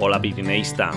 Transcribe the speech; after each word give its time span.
Hola 0.00 0.20
Pirineísta, 0.20 0.92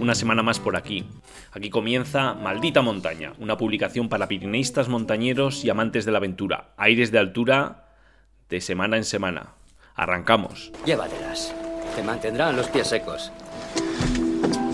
una 0.00 0.16
semana 0.16 0.42
más 0.42 0.58
por 0.58 0.74
aquí. 0.74 1.06
Aquí 1.52 1.70
comienza 1.70 2.34
Maldita 2.34 2.82
Montaña, 2.82 3.34
una 3.38 3.56
publicación 3.56 4.08
para 4.08 4.26
pirineístas 4.26 4.88
montañeros 4.88 5.64
y 5.64 5.70
amantes 5.70 6.04
de 6.04 6.10
la 6.10 6.18
aventura. 6.18 6.74
Aires 6.76 7.12
de 7.12 7.20
altura 7.20 7.86
de 8.48 8.60
semana 8.60 8.96
en 8.96 9.04
semana. 9.04 9.54
Arrancamos. 9.94 10.72
Llévatelas. 10.84 11.54
Te 11.94 12.02
mantendrán 12.02 12.56
los 12.56 12.66
pies 12.66 12.88
secos. 12.88 13.30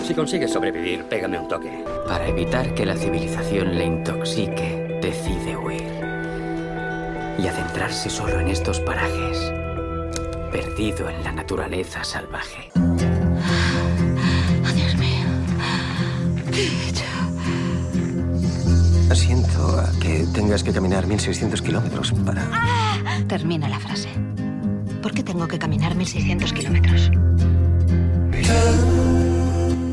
Si 0.03 0.14
consigues 0.14 0.50
sobrevivir, 0.50 1.05
pégame 1.05 1.39
un 1.39 1.48
toque. 1.48 1.84
Para 2.06 2.27
evitar 2.27 2.75
que 2.75 2.87
la 2.87 2.97
civilización 2.97 3.77
le 3.77 3.84
intoxique, 3.84 4.98
decide 5.03 5.59
huir. 5.59 5.83
Y 7.39 7.47
adentrarse 7.47 8.09
solo 8.09 8.41
en 8.41 8.48
estos 8.48 8.80
parajes, 8.80 9.53
perdido 10.50 11.11
en 11.11 11.23
la 11.23 11.33
naturaleza 11.33 12.03
salvaje. 12.03 12.70
He 16.59 16.89
hecho? 16.89 17.05
Siento 19.15 19.80
a 19.80 19.91
que 20.01 20.27
tengas 20.33 20.62
que 20.62 20.73
caminar 20.73 21.07
1600 21.07 21.61
kilómetros 21.62 22.12
para... 22.25 22.45
Termina 23.27 23.69
la 23.69 23.79
frase. 23.79 24.09
¿Por 25.03 25.12
qué 25.12 25.23
tengo 25.23 25.47
que 25.48 25.59
caminar 25.59 25.95
1600 25.95 26.53
kilómetros? 26.53 27.11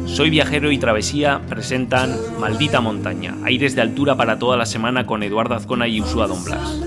Soy 0.05 0.29
Viajero 0.29 0.71
y 0.71 0.77
Travesía 0.77 1.41
presentan 1.49 2.15
Maldita 2.39 2.79
Montaña, 2.79 3.35
aires 3.43 3.75
de 3.75 3.81
altura 3.81 4.15
para 4.15 4.39
toda 4.39 4.55
la 4.55 4.65
semana 4.65 5.05
con 5.05 5.23
Eduardo 5.23 5.55
Azcona 5.55 5.87
y 5.87 5.99
Usua 5.99 6.27
Don 6.27 6.43
Blas. 6.45 6.79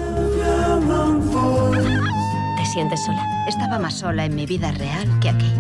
¿Te 2.57 2.67
sientes 2.67 3.05
sola? 3.05 3.23
Estaba 3.47 3.79
más 3.79 3.99
sola 3.99 4.25
en 4.25 4.35
mi 4.35 4.47
vida 4.47 4.73
real 4.73 5.07
que 5.21 5.29
aquí. 5.29 5.58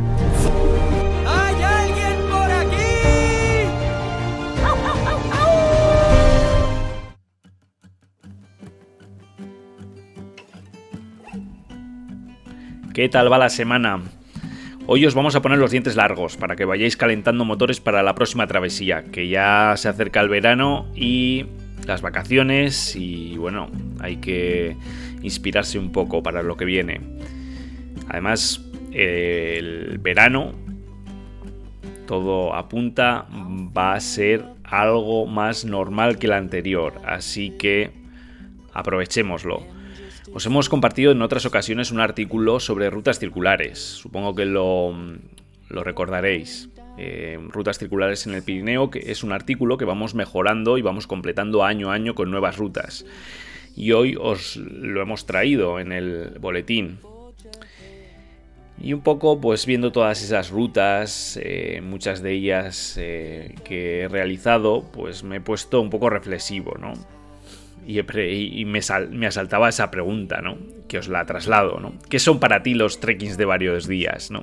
¿Qué 12.98 13.08
tal 13.08 13.32
va 13.32 13.38
la 13.38 13.48
semana? 13.48 14.02
Hoy 14.88 15.06
os 15.06 15.14
vamos 15.14 15.36
a 15.36 15.40
poner 15.40 15.60
los 15.60 15.70
dientes 15.70 15.94
largos 15.94 16.36
para 16.36 16.56
que 16.56 16.64
vayáis 16.64 16.96
calentando 16.96 17.44
motores 17.44 17.78
para 17.78 18.02
la 18.02 18.16
próxima 18.16 18.48
travesía, 18.48 19.04
que 19.04 19.28
ya 19.28 19.74
se 19.76 19.88
acerca 19.88 20.20
el 20.20 20.28
verano 20.28 20.90
y 20.96 21.46
las 21.86 22.02
vacaciones 22.02 22.96
y 22.96 23.36
bueno, 23.36 23.70
hay 24.00 24.16
que 24.16 24.76
inspirarse 25.22 25.78
un 25.78 25.92
poco 25.92 26.24
para 26.24 26.42
lo 26.42 26.56
que 26.56 26.64
viene. 26.64 27.00
Además, 28.08 28.66
el 28.92 29.98
verano, 29.98 30.54
todo 32.08 32.52
apunta, 32.52 33.28
va 33.30 33.92
a 33.92 34.00
ser 34.00 34.44
algo 34.64 35.24
más 35.26 35.64
normal 35.64 36.18
que 36.18 36.26
el 36.26 36.32
anterior, 36.32 36.94
así 37.06 37.50
que 37.50 37.92
aprovechémoslo. 38.72 39.77
Os 40.34 40.46
hemos 40.46 40.68
compartido 40.68 41.12
en 41.12 41.22
otras 41.22 41.46
ocasiones 41.46 41.90
un 41.90 42.00
artículo 42.00 42.60
sobre 42.60 42.90
rutas 42.90 43.18
circulares. 43.18 43.78
Supongo 43.78 44.34
que 44.34 44.44
lo, 44.44 44.94
lo 45.68 45.84
recordaréis. 45.84 46.68
Eh, 46.98 47.38
rutas 47.48 47.78
circulares 47.78 48.26
en 48.26 48.34
el 48.34 48.42
Pirineo, 48.42 48.90
que 48.90 49.10
es 49.10 49.22
un 49.22 49.32
artículo 49.32 49.78
que 49.78 49.84
vamos 49.84 50.14
mejorando 50.14 50.78
y 50.78 50.82
vamos 50.82 51.06
completando 51.06 51.64
año 51.64 51.90
a 51.90 51.94
año 51.94 52.14
con 52.14 52.30
nuevas 52.30 52.56
rutas. 52.56 53.06
Y 53.76 53.92
hoy 53.92 54.16
os 54.20 54.56
lo 54.56 55.00
hemos 55.00 55.24
traído 55.24 55.78
en 55.78 55.92
el 55.92 56.36
boletín. 56.40 56.98
Y 58.80 58.92
un 58.92 59.00
poco, 59.00 59.40
pues 59.40 59.66
viendo 59.66 59.92
todas 59.92 60.22
esas 60.22 60.50
rutas, 60.50 61.38
eh, 61.42 61.80
muchas 61.82 62.22
de 62.22 62.32
ellas 62.32 62.96
eh, 62.96 63.54
que 63.64 64.02
he 64.02 64.08
realizado, 64.08 64.84
pues 64.92 65.24
me 65.24 65.36
he 65.36 65.40
puesto 65.40 65.80
un 65.80 65.90
poco 65.90 66.10
reflexivo, 66.10 66.76
¿no? 66.78 66.92
Y, 67.88 68.64
me, 68.66 69.26
asaltaba 69.26 69.70
esa 69.70 69.90
pregunta, 69.90 70.42
¿no? 70.42 70.58
Que 70.88 70.98
os 70.98 71.08
la 71.08 71.24
traslado, 71.24 71.80
¿no? 71.80 71.94
¿Qué 72.10 72.18
son 72.18 72.38
para 72.38 72.62
ti 72.62 72.74
los 72.74 73.00
trekkings 73.00 73.38
de 73.38 73.46
varios 73.46 73.88
días, 73.88 74.30
¿no? 74.30 74.42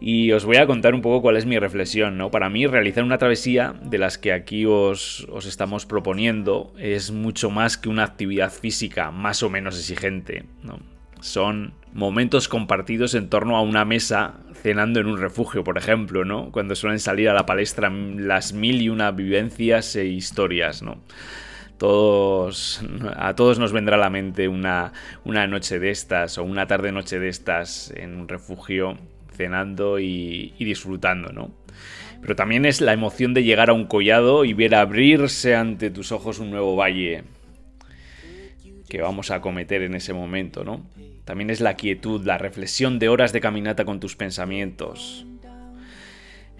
Y 0.00 0.30
os 0.30 0.44
voy 0.44 0.56
a 0.56 0.66
contar 0.66 0.94
un 0.94 1.02
poco 1.02 1.20
cuál 1.20 1.36
es 1.36 1.46
mi 1.46 1.58
reflexión, 1.58 2.18
¿no? 2.18 2.30
Para 2.30 2.48
mí 2.48 2.66
realizar 2.66 3.02
una 3.02 3.18
travesía 3.18 3.74
de 3.82 3.98
las 3.98 4.18
que 4.18 4.32
aquí 4.32 4.66
os, 4.66 5.26
os 5.30 5.46
estamos 5.46 5.84
proponiendo 5.84 6.72
es 6.78 7.10
mucho 7.10 7.50
más 7.50 7.76
que 7.76 7.88
una 7.88 8.04
actividad 8.04 8.52
física 8.52 9.10
más 9.10 9.42
o 9.42 9.50
menos 9.50 9.76
exigente, 9.76 10.44
¿no? 10.62 10.78
Son 11.20 11.74
momentos 11.92 12.48
compartidos 12.48 13.14
en 13.14 13.28
torno 13.30 13.56
a 13.56 13.62
una 13.62 13.84
mesa 13.84 14.34
cenando 14.54 15.00
en 15.00 15.06
un 15.06 15.18
refugio, 15.18 15.64
por 15.64 15.76
ejemplo, 15.76 16.24
¿no? 16.24 16.52
Cuando 16.52 16.76
suelen 16.76 17.00
salir 17.00 17.28
a 17.28 17.34
la 17.34 17.46
palestra 17.46 17.90
las 17.90 18.52
mil 18.52 18.80
y 18.80 18.88
una 18.88 19.10
vivencias 19.10 19.96
e 19.96 20.06
historias, 20.06 20.82
¿no? 20.82 20.98
A 21.84 23.34
todos 23.34 23.58
nos 23.58 23.72
vendrá 23.72 23.96
a 23.96 24.00
la 24.00 24.10
mente 24.10 24.48
una, 24.48 24.92
una 25.24 25.46
noche 25.46 25.78
de 25.78 25.90
estas 25.90 26.38
o 26.38 26.44
una 26.44 26.66
tarde-noche 26.66 27.18
de 27.18 27.28
estas 27.28 27.92
en 27.96 28.16
un 28.18 28.28
refugio 28.28 28.96
cenando 29.34 29.98
y, 29.98 30.54
y, 30.58 30.64
disfrutando, 30.64 31.32
¿no? 31.32 31.50
Pero 32.20 32.36
también 32.36 32.66
es 32.66 32.80
la 32.80 32.92
emoción 32.92 33.34
de 33.34 33.42
llegar 33.42 33.70
a 33.70 33.72
un 33.72 33.86
collado 33.86 34.44
y 34.44 34.52
ver 34.52 34.74
abrirse 34.74 35.56
ante 35.56 35.90
tus 35.90 36.12
ojos 36.12 36.38
un 36.38 36.50
nuevo 36.50 36.76
valle 36.76 37.24
que 38.88 39.00
vamos 39.00 39.30
a 39.30 39.40
cometer 39.40 39.82
en 39.82 39.94
ese 39.94 40.12
momento, 40.12 40.64
¿no? 40.64 40.86
También 41.24 41.50
es 41.50 41.60
la 41.60 41.74
quietud, 41.74 42.24
la 42.26 42.36
reflexión 42.36 42.98
de 42.98 43.08
horas 43.08 43.32
de 43.32 43.40
caminata 43.40 43.84
con 43.84 44.00
tus 44.00 44.16
pensamientos, 44.16 45.24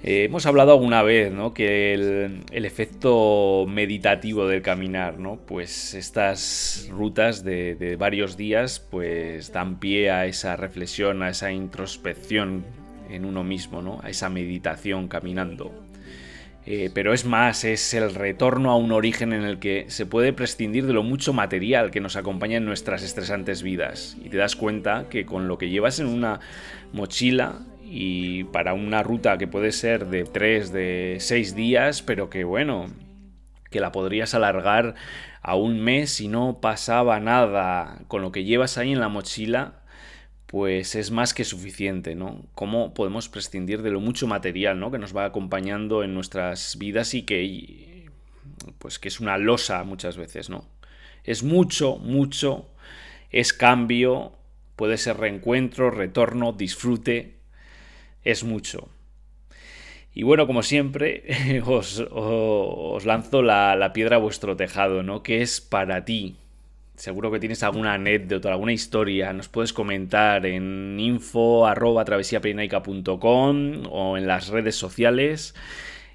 eh, 0.03 0.25
hemos 0.25 0.47
hablado 0.47 0.73
alguna 0.73 1.03
vez, 1.03 1.33
¿no? 1.33 1.55
Que 1.55 1.95
el, 1.95 2.65
efecto 2.65 3.67
meditativo 3.69 4.49
del 4.49 4.63
caminar, 4.63 5.19
¿no? 5.19 5.37
Pues 5.47 5.95
estas 5.95 6.89
rutas 6.91 7.45
de, 7.45 7.75
de, 7.75 7.97
varios 7.97 8.37
días, 8.37 8.81
pues 8.81 9.53
dan 9.53 9.79
pie 9.79 10.11
a 10.11 10.27
esa 10.27 10.57
reflexión, 10.57 11.23
a 11.23 11.31
esa 11.31 11.53
introspección 11.53 12.65
en 13.11 13.25
uno 13.25 13.45
mismo, 13.45 13.83
¿no? 13.83 14.01
A 14.03 14.11
esa 14.11 14.29
meditación 14.29 15.09
caminando. 15.09 15.73
Eh, 16.65 16.91
pero 16.95 17.13
es 17.13 17.25
más, 17.25 17.65
es 17.65 17.93
el 17.93 18.15
retorno 18.15 18.71
a 18.71 18.77
un 18.77 18.93
origen 18.93 19.33
en 19.33 19.43
el 19.43 19.59
que 19.59 19.87
se 19.89 20.07
puede 20.07 20.33
prescindir 20.33 20.87
de 20.87 20.93
lo 20.93 21.03
mucho 21.03 21.33
material 21.33 21.91
que 21.91 22.01
nos 22.01 22.15
acompaña 22.15 22.59
en 22.59 22.65
nuestras 22.65 23.03
estresantes 23.03 23.63
vidas. 23.63 24.17
Y 24.25 24.29
te 24.29 24.37
das 24.37 24.55
cuenta 24.55 25.07
que 25.09 25.27
con 25.27 25.49
lo 25.49 25.59
que 25.59 25.71
llevas 25.71 25.99
en 25.99 26.07
una 26.07 26.39
mochila 26.93 27.61
y 27.94 28.44
para 28.44 28.72
una 28.72 29.03
ruta 29.03 29.36
que 29.36 29.47
puede 29.47 29.70
ser 29.70 30.06
de 30.06 30.25
3, 30.25 30.72
de 30.72 31.19
6 31.20 31.54
días, 31.54 32.00
pero 32.00 32.30
que 32.30 32.42
bueno, 32.42 32.86
que 33.70 33.80
la 33.80 33.92
podrías 33.92 34.32
alargar 34.32 34.94
a 35.42 35.56
un 35.56 35.78
mes 35.78 36.10
si 36.10 36.26
no 36.26 36.58
pasaba 36.62 37.20
nada 37.20 38.00
con 38.08 38.22
lo 38.22 38.32
que 38.32 38.44
llevas 38.44 38.78
ahí 38.78 38.92
en 38.92 39.00
la 39.00 39.10
mochila, 39.10 39.82
pues 40.47 40.94
es 40.94 41.10
más 41.10 41.34
que 41.34 41.44
suficiente, 41.44 42.14
¿no? 42.14 42.47
¿Cómo 42.54 42.94
podemos 42.94 43.28
prescindir 43.28 43.82
de 43.82 43.91
lo 43.91 44.00
mucho 44.00 44.26
material, 44.26 44.80
¿no? 44.80 44.91
Que 44.91 44.98
nos 44.98 45.14
va 45.14 45.26
acompañando 45.26 46.03
en 46.03 46.14
nuestras 46.14 46.78
vidas 46.78 47.12
y 47.12 47.24
que, 47.24 48.09
pues 48.78 48.98
que 48.98 49.09
es 49.09 49.20
una 49.20 49.36
losa 49.36 49.84
muchas 49.84 50.16
veces, 50.16 50.48
¿no? 50.48 50.64
Es 51.24 51.42
mucho, 51.42 51.97
mucho, 51.97 52.70
es 53.30 53.53
cambio, 53.53 54.32
puede 54.76 54.97
ser 54.97 55.19
reencuentro, 55.19 55.91
retorno, 55.91 56.54
disfrute, 56.54 57.41
es 58.25 58.44
mucho. 58.44 58.88
Y 60.15 60.24
bueno, 60.24 60.47
como 60.47 60.63
siempre, 60.63 61.63
os, 61.66 62.04
os 62.10 63.07
lanzo 63.07 63.42
la, 63.42 63.77
la, 63.77 63.92
piedra 63.92 64.16
a 64.16 64.21
vuestro 64.21 64.57
tejado, 64.57 65.03
¿no? 65.03 65.22
¿Qué 65.22 65.42
es 65.42 65.60
para 65.60 66.04
ti? 66.04 66.36
Seguro 66.97 67.33
que 67.33 67.41
tienes 67.41 67.63
alguna 67.63 67.95
anécdota, 67.95 68.51
alguna 68.51 68.72
historia. 68.72 69.33
Nos 69.33 69.48
puedes 69.48 69.72
comentar 69.72 70.45
en 70.45 70.98
info 71.01 71.66
arroba 71.66 72.04
o 72.04 74.16
en 74.16 74.27
las 74.27 74.48
redes 74.48 74.77
sociales. 74.77 75.54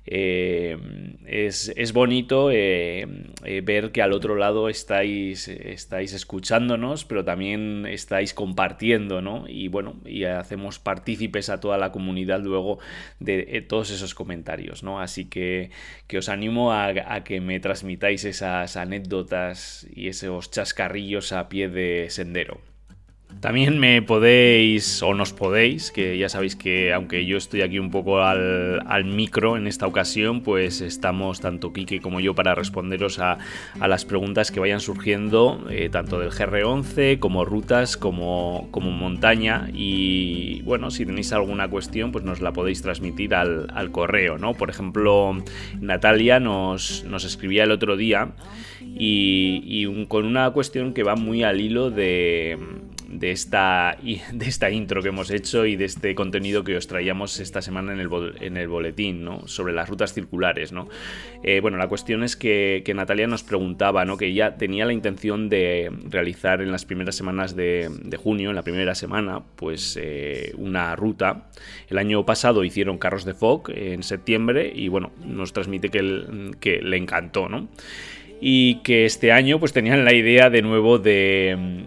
Eh, 0.09 0.77
es, 1.25 1.73
es, 1.75 1.91
bonito 1.91 2.49
eh, 2.49 3.05
eh, 3.43 3.61
ver 3.61 3.91
que 3.91 4.01
al 4.01 4.13
otro 4.13 4.37
lado 4.37 4.69
estáis, 4.69 5.49
estáis 5.49 6.13
escuchándonos, 6.13 7.03
pero 7.03 7.25
también 7.25 7.85
estáis 7.85 8.33
compartiendo, 8.33 9.21
¿no? 9.21 9.45
Y 9.49 9.67
bueno, 9.67 9.99
y 10.05 10.23
hacemos 10.23 10.79
partícipes 10.79 11.49
a 11.49 11.59
toda 11.59 11.77
la 11.77 11.91
comunidad 11.91 12.41
luego 12.41 12.79
de 13.19 13.65
todos 13.67 13.91
esos 13.91 14.15
comentarios, 14.15 14.81
¿no? 14.81 15.01
Así 15.01 15.25
que, 15.25 15.71
que 16.07 16.19
os 16.19 16.29
animo 16.29 16.71
a, 16.71 16.87
a, 16.87 17.23
que 17.25 17.41
me 17.41 17.59
transmitáis 17.59 18.23
esas 18.23 18.77
anécdotas 18.77 19.87
y 19.93 20.07
esos 20.07 20.51
chascarrillos 20.51 21.33
a 21.33 21.49
pie 21.49 21.67
de 21.67 22.07
sendero. 22.09 22.61
También 23.39 23.77
me 23.77 24.01
podéis, 24.01 25.03
o 25.03 25.13
nos 25.13 25.31
podéis, 25.31 25.91
que 25.91 26.17
ya 26.17 26.27
sabéis 26.27 26.55
que 26.55 26.91
aunque 26.91 27.25
yo 27.27 27.37
estoy 27.37 27.61
aquí 27.61 27.77
un 27.77 27.91
poco 27.91 28.23
al, 28.23 29.05
micro 29.05 29.57
en 29.57 29.67
esta 29.67 29.85
ocasión, 29.85 30.41
pues 30.41 30.81
estamos 30.81 31.39
tanto 31.39 31.71
Kike 31.71 32.01
como 32.01 32.19
yo 32.19 32.33
para 32.33 32.55
responderos 32.55 33.19
a, 33.19 33.37
las 33.79 34.05
preguntas 34.05 34.51
que 34.51 34.59
vayan 34.59 34.79
surgiendo, 34.79 35.63
eh, 35.69 35.89
tanto 35.89 36.19
del 36.19 36.31
GR11 36.31 37.19
como 37.19 37.45
rutas 37.45 37.95
como, 37.95 38.69
como 38.71 38.89
montaña. 38.89 39.69
Y 39.71 40.63
bueno, 40.63 40.89
si 40.89 41.05
tenéis 41.05 41.31
alguna 41.31 41.69
cuestión, 41.69 42.11
pues 42.11 42.23
nos 42.25 42.41
la 42.41 42.53
podéis 42.53 42.81
transmitir 42.81 43.35
al, 43.35 43.91
correo, 43.91 44.39
¿no? 44.39 44.55
Por 44.55 44.71
ejemplo, 44.71 45.37
Natalia 45.79 46.39
nos, 46.39 47.03
nos 47.03 47.23
escribía 47.23 47.65
el 47.65 47.71
otro 47.71 47.97
día 47.97 48.31
y, 48.81 49.85
con 50.07 50.25
una 50.25 50.49
cuestión 50.51 50.93
que 50.93 51.03
va 51.03 51.15
muy 51.15 51.43
al 51.43 51.61
hilo 51.61 51.91
de 51.91 52.57
de 53.19 53.31
esta, 53.31 53.97
de 54.01 54.45
esta 54.45 54.69
intro 54.69 55.01
que 55.01 55.09
hemos 55.09 55.31
hecho 55.31 55.65
y 55.65 55.75
de 55.75 55.85
este 55.85 56.15
contenido 56.15 56.63
que 56.63 56.77
os 56.77 56.87
traíamos 56.87 57.39
esta 57.39 57.61
semana 57.61 57.93
en 57.93 57.99
el, 57.99 58.09
en 58.41 58.57
el 58.57 58.67
boletín, 58.67 59.23
¿no? 59.23 59.47
Sobre 59.47 59.73
las 59.73 59.89
rutas 59.89 60.13
circulares, 60.13 60.71
¿no? 60.71 60.87
Eh, 61.43 61.59
bueno, 61.61 61.77
la 61.77 61.87
cuestión 61.87 62.23
es 62.23 62.35
que, 62.35 62.83
Natalia 62.95 63.27
nos 63.27 63.43
preguntaba, 63.43 64.05
¿no? 64.05 64.17
Que 64.17 64.27
ella 64.27 64.57
tenía 64.57 64.85
la 64.85 64.93
intención 64.93 65.49
de 65.49 65.91
realizar 66.09 66.61
en 66.61 66.71
las 66.71 66.85
primeras 66.85 67.15
semanas 67.15 67.55
de, 67.55 67.89
junio, 68.17 68.49
en 68.49 68.55
la 68.55 68.63
primera 68.63 68.95
semana, 68.95 69.43
pues 69.55 69.97
eh, 70.01 70.53
una 70.57 70.95
ruta. 70.95 71.49
El 71.89 71.97
año 71.97 72.25
pasado 72.25 72.63
hicieron 72.63 72.97
Carros 72.97 73.25
de 73.25 73.33
Fog 73.33 73.69
en 73.69 74.03
septiembre 74.03 74.71
y, 74.73 74.87
bueno, 74.87 75.11
nos 75.25 75.53
transmite 75.53 75.89
que, 75.89 76.51
que 76.59 76.81
le 76.81 76.97
encantó, 76.97 77.49
¿no? 77.49 77.67
Y 78.39 78.75
que 78.81 79.05
este 79.05 79.31
año 79.31 79.59
pues 79.59 79.73
tenían 79.73 80.05
la 80.05 80.13
idea 80.13 80.49
de 80.49 80.61
nuevo 80.61 80.99
de, 80.99 81.85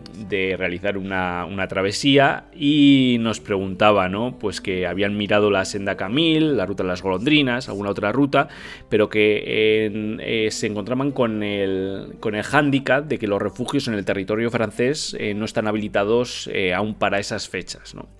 realizar 0.58 0.96
una, 0.96 1.66
travesía 1.68 2.44
y 2.54 3.16
nos 3.20 3.40
preguntaba, 3.40 4.08
¿no? 4.08 4.38
Pues 4.38 4.60
que 4.60 4.86
habían 4.86 5.16
mirado 5.16 5.50
la 5.50 5.64
senda 5.64 5.96
Camil, 5.96 6.56
la 6.56 6.66
ruta 6.66 6.82
de 6.82 6.88
las 6.88 7.02
golondrinas, 7.02 7.68
alguna 7.68 7.90
otra 7.90 8.12
ruta, 8.12 8.48
pero 8.88 9.08
que 9.08 9.42
eh, 9.44 10.48
se 10.50 10.66
encontraban 10.66 11.12
con 11.12 11.42
el, 11.42 12.14
con 12.20 12.34
el 12.34 12.42
hándicap 12.42 13.06
de 13.06 13.18
que 13.18 13.26
los 13.26 13.40
refugios 13.40 13.88
en 13.88 13.94
el 13.94 14.04
territorio 14.04 14.50
francés 14.50 15.16
eh, 15.18 15.34
no 15.34 15.44
están 15.44 15.66
habilitados 15.66 16.48
eh, 16.52 16.74
aún 16.74 16.94
para 16.94 17.18
esas 17.18 17.48
fechas, 17.48 17.94
¿no? 17.94 18.19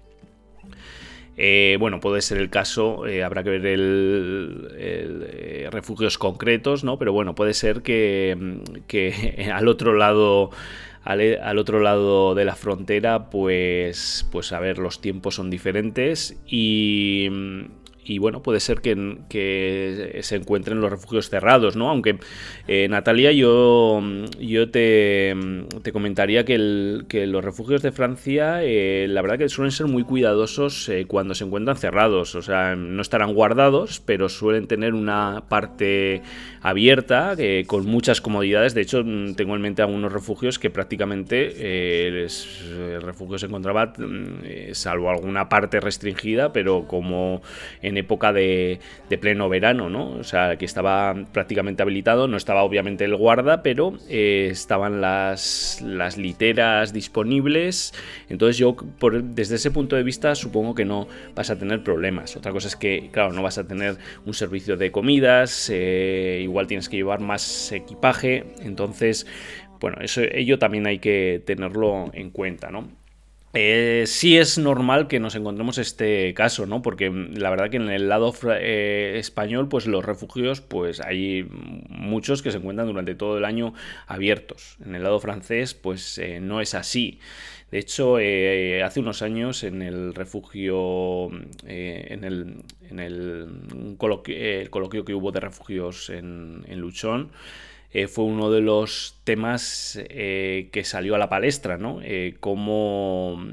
Eh, 1.42 1.78
bueno, 1.80 2.00
puede 2.00 2.20
ser 2.20 2.36
el 2.36 2.50
caso, 2.50 3.06
eh, 3.06 3.24
habrá 3.24 3.42
que 3.42 3.48
ver 3.48 3.64
el, 3.64 4.68
eh, 4.76 5.68
refugios 5.72 6.18
concretos, 6.18 6.84
¿no? 6.84 6.98
Pero 6.98 7.14
bueno, 7.14 7.34
puede 7.34 7.54
ser 7.54 7.80
que, 7.80 8.36
al 9.50 9.68
otro 9.68 9.94
lado 9.94 10.50
al, 11.02 11.58
otro 11.58 11.80
lado 11.80 12.34
de 12.34 12.44
la 12.44 12.56
frontera, 12.56 13.30
pues, 13.30 14.28
pues 14.30 14.52
a 14.52 14.60
ver, 14.60 14.76
los 14.76 15.00
tiempos 15.00 15.36
son 15.36 15.48
diferentes 15.48 16.38
y, 16.46 17.30
y 18.04 18.18
bueno, 18.18 18.42
puede 18.42 18.60
ser 18.60 18.80
que, 18.80 20.18
se 20.22 20.36
encuentren 20.36 20.80
los 20.80 20.90
refugios 20.90 21.28
cerrados, 21.28 21.76
¿no? 21.76 21.90
Aunque, 21.90 22.18
eh, 22.66 22.88
Natalia, 22.88 23.32
yo, 23.32 24.02
yo 24.40 24.70
te, 24.70 25.34
comentaría 25.92 26.44
que, 26.44 26.58
los 26.58 27.44
refugios 27.44 27.82
de 27.82 27.92
Francia, 27.92 28.62
eh, 28.62 29.06
la 29.08 29.22
verdad 29.22 29.38
que 29.38 29.48
suelen 29.48 29.72
ser 29.72 29.86
muy 29.86 30.04
cuidadosos 30.04 30.88
eh, 30.88 31.04
cuando 31.06 31.34
se 31.34 31.44
encuentran 31.44 31.76
cerrados, 31.76 32.34
o 32.34 32.42
sea, 32.42 32.74
no 32.76 33.02
estarán 33.02 33.34
guardados, 33.34 34.00
pero 34.04 34.28
suelen 34.28 34.66
tener 34.66 34.94
una 34.94 35.44
parte 35.48 36.22
abierta, 36.62 37.36
con 37.66 37.86
muchas 37.86 38.20
comodidades, 38.20 38.74
de 38.74 38.82
hecho, 38.82 39.04
tengo 39.36 39.56
en 39.56 39.62
mente 39.62 39.82
algunos 39.82 40.12
refugios 40.12 40.58
que 40.58 40.70
prácticamente 40.70 42.06
el 42.06 43.02
refugio 43.02 43.38
se 43.38 43.46
encontraba, 43.46 43.92
salvo 44.72 45.10
alguna 45.10 45.48
parte 45.48 45.80
restringida, 45.80 46.52
pero 46.52 46.86
como 46.86 47.42
época 47.96 48.32
de, 48.32 48.80
pleno 49.20 49.48
verano, 49.48 49.90
¿no? 49.90 50.12
O 50.12 50.24
sea, 50.24 50.56
que 50.56 50.64
estaba 50.64 51.14
prácticamente 51.32 51.82
habilitado, 51.82 52.28
no 52.28 52.36
estaba 52.36 52.62
obviamente 52.62 53.04
el 53.04 53.16
guarda, 53.16 53.62
pero 53.62 53.98
eh, 54.08 54.48
estaban 54.50 55.00
las, 55.00 55.82
literas 56.16 56.92
disponibles. 56.92 57.92
Entonces 58.28 58.58
yo, 58.58 58.76
desde 59.24 59.56
ese 59.56 59.70
punto 59.70 59.96
de 59.96 60.02
vista, 60.02 60.34
supongo 60.34 60.74
que 60.74 60.84
no 60.84 61.08
vas 61.34 61.50
a 61.50 61.58
tener 61.58 61.82
problemas. 61.82 62.36
Otra 62.36 62.52
cosa 62.52 62.68
es 62.68 62.76
que, 62.76 63.10
claro, 63.12 63.32
no 63.32 63.42
vas 63.42 63.58
a 63.58 63.66
tener 63.66 63.96
un 64.24 64.34
servicio 64.34 64.76
de 64.76 64.90
comidas, 64.90 65.70
eh, 65.72 66.40
igual 66.42 66.66
tienes 66.66 66.88
que 66.88 66.96
llevar 66.96 67.20
más 67.20 67.72
equipaje, 67.72 68.44
entonces... 68.62 69.26
Bueno, 69.80 69.96
eso, 70.02 70.20
ello 70.20 70.58
también 70.58 70.86
hay 70.86 70.98
que 70.98 71.42
tenerlo 71.46 72.10
en 72.12 72.28
cuenta, 72.28 72.70
¿no? 72.70 72.99
Eh, 73.52 74.04
sí 74.06 74.38
es 74.38 74.58
normal 74.58 75.08
que 75.08 75.18
nos 75.18 75.34
encontremos 75.34 75.78
este 75.78 76.32
caso, 76.34 76.66
¿no? 76.66 76.82
Porque 76.82 77.10
mm, 77.10 77.34
la 77.34 77.50
verdad 77.50 77.68
que 77.68 77.78
en 77.78 77.90
el 77.90 78.08
lado 78.08 78.32
eh, 78.48 79.16
español, 79.18 79.68
pues 79.68 79.86
los 79.86 80.04
refugios, 80.04 80.60
pues 80.60 81.00
hay 81.00 81.48
muchos 81.88 82.42
que 82.42 82.52
se 82.52 82.58
encuentran 82.58 82.86
durante 82.86 83.16
todo 83.16 83.38
el 83.38 83.44
año 83.44 83.74
abiertos. 84.06 84.76
En 84.84 84.94
el 84.94 85.02
lado 85.02 85.18
francés, 85.18 85.74
pues 85.74 86.18
eh, 86.18 86.38
no 86.40 86.60
es 86.60 86.74
así. 86.74 87.18
De 87.72 87.78
hecho, 87.78 88.16
hace 88.16 88.98
unos 88.98 89.22
años 89.22 89.62
en 89.62 89.82
el 89.82 90.12
refugio, 90.12 91.30
en 91.64 92.24
el, 92.24 92.64
en 92.90 92.98
el, 92.98 93.94
coloquio, 93.96 95.04
que 95.04 95.14
hubo 95.14 95.30
de 95.30 95.38
refugios 95.38 96.10
en, 96.10 96.64
en 96.66 96.80
Luchón, 96.80 97.30
eh, 97.92 98.06
fue 98.06 98.24
uno 98.24 98.50
de 98.50 98.60
los 98.60 99.16
temas 99.24 99.98
eh, 100.08 100.68
que 100.72 100.84
salió 100.84 101.14
a 101.16 101.18
la 101.18 101.28
palestra, 101.28 101.76
¿no? 101.76 102.00
Eh, 102.02 102.36
cómo, 102.38 103.44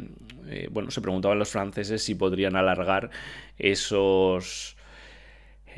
bueno, 0.71 0.91
se 0.91 1.01
preguntaban 1.01 1.39
los 1.39 1.49
franceses 1.49 2.03
si 2.03 2.15
podrían 2.15 2.55
alargar 2.55 3.09
esos 3.57 4.75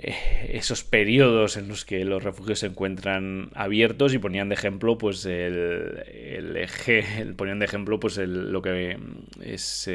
esos 0.02 0.86
periodos 0.86 1.58
en 1.58 1.68
los 1.68 1.84
que 1.84 2.06
los 2.06 2.24
refugios 2.24 2.60
se 2.60 2.68
encuentran 2.68 3.50
abiertos 3.54 4.14
y 4.14 4.18
ponían 4.18 4.48
de 4.48 4.56
ejemplo 4.56 4.98
pues 4.98 5.26
el, 5.26 6.56
eje 6.56 7.04
ponían 7.36 7.60
de 7.60 7.66
ejemplo 7.66 8.00
pues 8.00 8.16
lo 8.18 8.62
que 8.62 8.98
es 9.42 9.90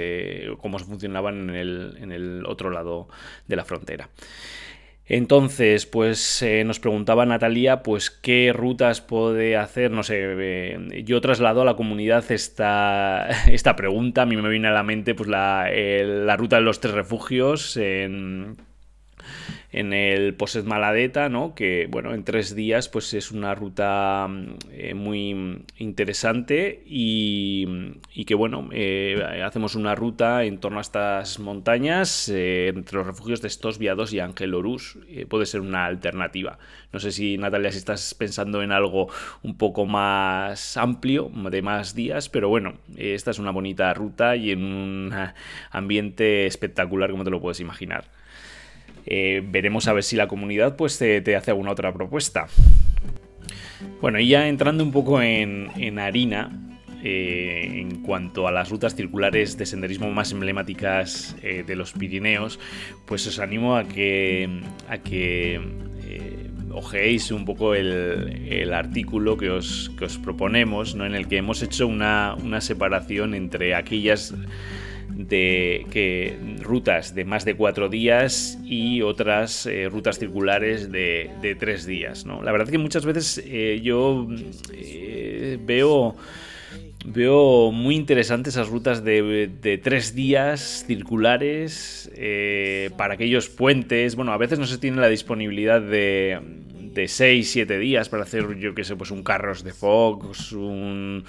cómo 0.61 0.79
funcionaban 0.79 1.49
en 1.49 1.57
el, 1.57 1.97
en 2.03 2.13
el 2.13 2.45
otro 2.45 2.69
lado 2.69 3.09
de 3.49 3.57
la 3.57 3.65
frontera 3.65 4.11
entonces, 5.07 5.85
pues 5.87 6.43
eh, 6.43 6.65
nos 6.65 6.81
preguntaba 6.81 7.27
Natalia, 7.27 7.83
pues 7.83 8.11
qué 8.11 8.53
rutas 8.55 9.01
puede 9.01 9.57
hacer, 9.57 9.91
no 9.91 10.03
sé, 10.03 10.21
eh, 10.21 11.03
yo 11.05 11.21
traslado 11.21 11.63
a 11.63 11.65
la 11.67 11.77
comunidad 11.77 12.25
esta, 12.33 13.29
esta 13.49 13.77
pregunta, 13.77 14.23
a 14.23 14.27
mí 14.27 14.37
me 14.37 14.49
viene 14.49 14.69
a 14.69 14.73
la 14.73 14.83
mente 14.83 15.15
pues 15.15 15.29
la, 15.29 15.69
la 15.71 16.37
ruta 16.37 16.57
de 16.57 16.63
los 16.63 16.81
tres 16.81 16.95
refugios 16.95 17.77
en 17.77 18.57
en 19.75 19.93
el 19.93 20.35
Poset 20.35 20.65
Maladeta, 20.65 21.29
¿no? 21.29 21.55
que 21.57 21.89
bueno, 21.91 22.15
en 22.15 22.23
tres 22.23 22.55
días 22.55 22.89
pues 22.89 23.13
es 23.13 23.33
una 23.33 23.57
ruta 23.57 24.29
mm, 24.29 24.57
eh, 24.71 24.95
muy 24.95 25.65
interesante 25.79 26.83
y, 26.87 27.67
que 28.25 28.37
bueno, 28.37 28.69
eh, 28.73 29.43
hacemos 29.45 29.75
una 29.75 29.97
ruta 29.97 30.45
en 30.45 30.59
torno 30.59 30.79
a 30.79 30.83
estas 30.83 31.41
montañas 31.41 32.29
eh, 32.29 32.69
entre 32.69 32.99
los 32.99 33.07
refugios 33.07 33.43
de 33.43 33.49
Estos 33.49 33.79
Viados 33.79 34.13
y 34.13 34.21
Ángel 34.21 34.55
Orús, 34.55 34.97
puede 35.29 35.45
ser 35.45 35.61
una 35.61 35.87
alternativa. 35.87 36.59
No 36.93 37.01
sé 37.01 37.11
si 37.11 37.37
Natalia 37.37 37.73
si 37.73 37.79
estás 37.79 38.15
pensando 38.15 38.63
en 38.63 38.71
algo 38.71 39.09
un 39.43 39.57
poco 39.57 39.87
más 39.87 40.77
amplio, 40.77 41.31
de 41.51 41.63
más 41.63 41.97
días, 41.97 42.29
pero 42.29 42.49
bueno, 42.49 42.75
esta 42.97 43.33
es 43.33 43.41
una 43.41 43.51
bonita 43.51 43.93
ruta 43.93 44.37
y 44.37 44.53
en 44.53 44.63
un 44.63 45.15
ambiente 45.73 46.47
espectacular 46.47 47.11
como 47.11 47.25
te 47.25 47.31
lo 47.31 47.41
puedes 47.41 47.59
imaginar. 47.59 48.05
Eh, 49.07 49.43
veremos 49.45 49.89
a 49.89 49.93
ver 49.93 50.03
si 50.03 50.17
la 50.17 50.29
comunidad 50.29 50.77
pues 50.77 50.99
te, 50.99 51.37
hace 51.37 51.51
alguna 51.51 51.73
otra 51.73 51.93
propuesta. 51.93 52.47
Bueno, 54.01 54.19
y 54.19 54.29
ya 54.29 54.49
entrando 54.49 54.85
un 54.85 54.93
poco 54.93 55.21
en, 55.21 55.99
harina, 55.99 56.51
eh, 57.03 57.69
en 57.75 58.03
cuanto 58.03 58.49
a 58.49 58.53
las 58.53 58.71
rutas 58.71 58.95
circulares 58.95 59.59
de 59.59 59.67
senderismo 59.67 60.11
más 60.11 60.33
emblemáticas 60.33 61.37
eh, 61.43 61.65
de 61.67 61.77
los 61.77 61.93
Pirineos, 61.93 62.59
pues 63.07 63.27
os 63.27 63.39
animo 63.39 63.77
a 63.77 63.85
que, 63.85 64.61
a 64.89 64.99
que 64.99 65.61
ojeéis 66.73 67.31
un 67.31 67.45
poco 67.45 67.75
el, 67.75 68.73
artículo 68.73 69.37
que 69.37 69.51
os, 69.51 69.91
proponemos, 70.23 70.95
¿no? 70.95 71.07
en 71.07 71.15
el 71.15 71.29
que 71.29 71.37
hemos 71.37 71.63
hecho 71.63 71.87
una, 71.87 72.35
una 72.43 72.61
separación 72.61 73.35
entre 73.35 73.75
aquellas 73.75 74.35
de 75.17 75.87
que 75.91 76.37
rutas 76.61 77.15
de 77.15 77.25
más 77.25 77.45
de 77.45 77.55
cuatro 77.55 77.89
días 77.89 78.59
y 78.65 79.03
otras 79.03 79.67
eh, 79.67 79.89
rutas 79.89 80.19
circulares 80.19 80.91
de, 80.91 81.57
tres 81.59 81.87
días. 81.87 82.27
¿no? 82.27 82.43
La 82.43 82.53
verdad 82.53 82.69
que 82.69 82.79
muchas 82.79 83.07
veces 83.07 83.43
eh, 83.47 83.81
yo 83.83 84.27
eh, 84.73 85.59
veo 85.65 86.17
veo 87.07 87.71
muy 87.71 87.97
interesantes 87.97 88.55
esas 88.55 88.69
rutas 88.69 89.05
de, 89.05 89.81
tres 89.83 90.15
días 90.15 90.85
circulares 90.87 92.11
para 92.97 93.15
aquellos 93.15 93.51
puentes. 93.51 94.17
Bueno, 94.17 94.33
a 94.33 94.39
veces 94.39 94.59
no 94.59 94.67
se 94.67 94.79
tiene 94.79 95.03
la 95.03 95.09
disponibilidad 95.09 95.83
de, 95.83 96.41
de 96.95 97.05
6-7 97.05 97.79
días 97.79 98.09
para 98.09 98.23
hacer, 98.23 98.57
yo 98.59 98.75
qué 98.75 98.85
sé, 98.85 98.97
pues 98.97 99.11
un 99.11 99.23
carros 99.23 99.65
de 99.65 99.73
Fox, 99.73 100.53
un, 100.53 101.25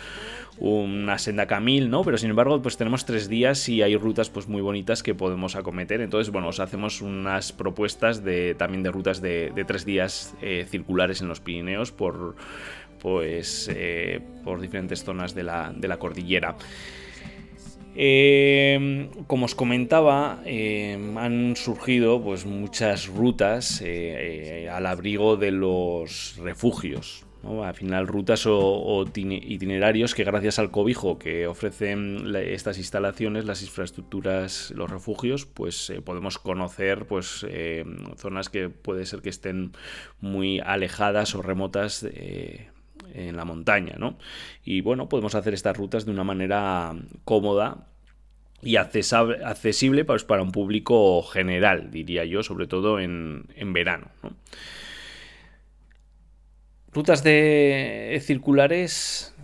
una 0.57 1.17
senda 1.17 1.47
Camil, 1.47 1.89
¿no? 1.89 2.03
Pero 2.03 2.17
sin 2.17 2.29
embargo, 2.29 2.61
pues 2.61 2.77
tenemos 2.77 3.05
3 3.05 3.27
días 3.27 3.67
y 3.67 3.81
hay 3.81 3.97
rutas 3.97 4.29
pues 4.29 4.47
muy 4.47 4.61
bonitas 4.61 5.03
que 5.03 5.15
podemos 5.15 5.55
acometer. 5.55 6.01
Entonces, 6.01 6.31
bueno, 6.31 6.47
os 6.49 6.59
hacemos 6.59 7.01
unas 7.01 7.51
propuestas 7.51 8.23
de 8.23 8.55
también 8.55 8.83
de 8.83 8.91
rutas 8.91 9.21
de, 9.21 9.51
de 9.53 9.65
3 9.65 9.85
días 9.85 10.35
eh, 10.41 10.65
circulares 10.69 11.21
en 11.21 11.27
los 11.27 11.39
Pirineos 11.39 11.91
por 11.91 12.35
pues 12.99 13.69
eh, 13.71 14.19
por 14.43 14.59
diferentes 14.59 15.03
zonas 15.03 15.35
de 15.35 15.43
la, 15.43 15.73
de 15.75 15.87
la 15.87 15.97
cordillera. 15.97 16.55
Eh, 17.97 19.09
como 19.27 19.45
os 19.45 19.55
comentaba, 19.55 20.41
eh, 20.45 20.99
han 21.15 21.55
surgido 21.55 22.21
pues, 22.21 22.45
muchas 22.45 23.07
rutas 23.07 23.81
eh, 23.83 24.69
al 24.71 24.85
abrigo 24.85 25.37
de 25.37 25.51
los 25.51 26.35
refugios. 26.37 27.25
Al 27.63 27.75
final, 27.75 28.07
rutas 28.07 28.47
o, 28.47 29.05
itinerarios 29.15 30.15
que 30.15 30.23
gracias 30.23 30.57
al 30.57 30.71
cobijo 30.71 31.19
que 31.19 31.45
ofrecen 31.45 32.35
estas 32.35 32.79
instalaciones, 32.79 33.45
las 33.45 33.61
infraestructuras, 33.61 34.73
los 34.75 34.89
refugios, 34.89 35.45
pues 35.45 35.93
podemos 36.03 36.39
conocer 36.39 37.05
pues, 37.05 37.45
zonas 38.17 38.49
que 38.49 38.69
puede 38.69 39.05
ser 39.05 39.21
que 39.21 39.29
estén 39.29 39.73
muy 40.21 40.59
alejadas 40.59 41.35
o 41.35 41.43
remotas 41.43 42.03
en 43.13 43.35
la 43.35 43.45
montaña, 43.45 43.95
¿no? 43.97 44.17
Y 44.63 44.81
bueno, 44.81 45.09
podemos 45.09 45.35
hacer 45.35 45.53
estas 45.53 45.77
rutas 45.77 46.05
de 46.05 46.11
una 46.11 46.23
manera 46.23 46.95
cómoda 47.23 47.87
y 48.61 48.77
accesible 48.77 50.05
pues, 50.05 50.23
para 50.23 50.41
un 50.41 50.51
público 50.51 51.21
general, 51.23 51.91
diría 51.91 52.25
yo, 52.25 52.41
sobre 52.41 52.67
todo 52.67 52.99
en, 52.99 53.45
verano. 53.73 54.07
Rutas 56.91 57.23
de 57.23 58.19
circulares 58.23 59.35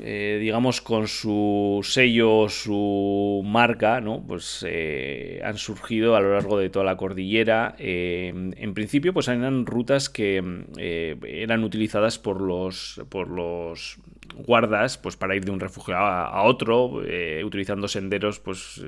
eh, 0.00 0.38
digamos, 0.40 0.80
con 0.80 1.08
su 1.08 1.80
sello, 1.82 2.48
su 2.48 3.42
marca, 3.44 4.00
¿no? 4.00 4.24
Pues 4.26 4.64
eh, 4.66 5.42
han 5.44 5.58
surgido 5.58 6.16
a 6.16 6.20
lo 6.20 6.32
largo 6.32 6.58
de 6.58 6.70
toda 6.70 6.86
la 6.86 6.96
cordillera. 6.96 7.74
Eh, 7.78 8.32
en 8.56 8.74
principio, 8.74 9.12
pues 9.12 9.28
eran 9.28 9.66
rutas 9.66 10.08
que 10.08 10.42
eran 10.78 11.64
utilizadas 11.64 12.18
por 12.18 12.40
los, 12.40 13.02
por 13.10 13.28
los 13.28 13.98
guardas, 14.36 14.96
pues 14.96 15.16
para 15.16 15.36
ir 15.36 15.44
de 15.44 15.50
un 15.50 15.60
refugio 15.60 15.96
a, 15.96 16.42
otro, 16.44 17.02
utilizando 17.44 17.86
senderos, 17.86 18.40
pues 18.40 18.82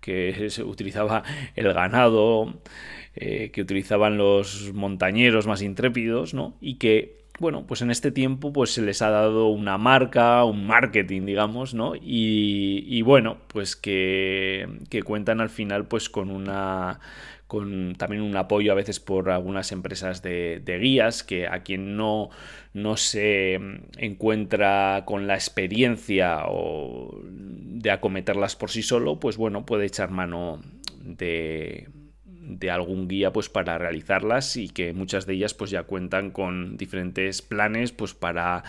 que 0.00 0.50
se 0.50 0.64
utilizaba 0.64 1.22
el 1.54 1.72
ganado, 1.72 2.60
que 3.14 3.60
utilizaban 3.60 4.18
los 4.18 4.72
montañeros 4.74 5.46
más 5.46 5.62
intrépidos, 5.62 6.34
¿no? 6.34 6.56
Y 6.60 6.78
que 6.78 7.23
bueno, 7.40 7.66
pues 7.66 7.82
en 7.82 7.90
este 7.90 8.12
tiempo 8.12 8.52
pues 8.52 8.70
se 8.70 8.82
les 8.82 9.02
ha 9.02 9.10
dado 9.10 9.48
una 9.48 9.76
marca, 9.76 10.44
un 10.44 10.66
marketing, 10.66 11.26
digamos, 11.26 11.74
¿no? 11.74 11.94
Y, 12.00 13.02
bueno, 13.02 13.38
pues 13.48 13.74
que, 13.76 14.68
cuentan 15.04 15.40
al 15.40 15.50
final 15.50 15.86
pues 15.86 16.08
con 16.08 16.30
una 16.30 17.00
con 17.46 17.94
también 17.96 18.22
un 18.22 18.36
apoyo 18.36 18.72
a 18.72 18.74
veces 18.74 19.00
por 19.00 19.30
algunas 19.30 19.70
empresas 19.70 20.22
de, 20.22 20.62
guías 20.80 21.22
que 21.22 21.46
a 21.46 21.62
quien 21.62 21.96
no, 21.96 22.30
no 22.72 22.96
se 22.96 23.60
encuentra 23.98 25.02
con 25.04 25.26
la 25.26 25.34
experiencia 25.34 26.44
o 26.48 27.20
de 27.22 27.90
acometerlas 27.90 28.56
por 28.56 28.70
sí 28.70 28.82
solo, 28.82 29.20
pues 29.20 29.36
bueno, 29.36 29.66
puede 29.66 29.86
echar 29.86 30.10
mano 30.10 30.62
de, 31.00 31.88
de 32.44 32.70
algún 32.70 33.08
guía 33.08 33.32
pues 33.32 33.48
para 33.48 33.78
realizarlas 33.78 34.56
y 34.56 34.68
que 34.68 34.92
muchas 34.92 35.26
de 35.26 35.34
ellas 35.34 35.54
pues 35.54 35.70
ya 35.70 35.84
cuentan 35.84 36.30
con 36.30 36.76
diferentes 36.76 37.42
planes 37.42 37.92
pues 37.92 38.14
para 38.14 38.64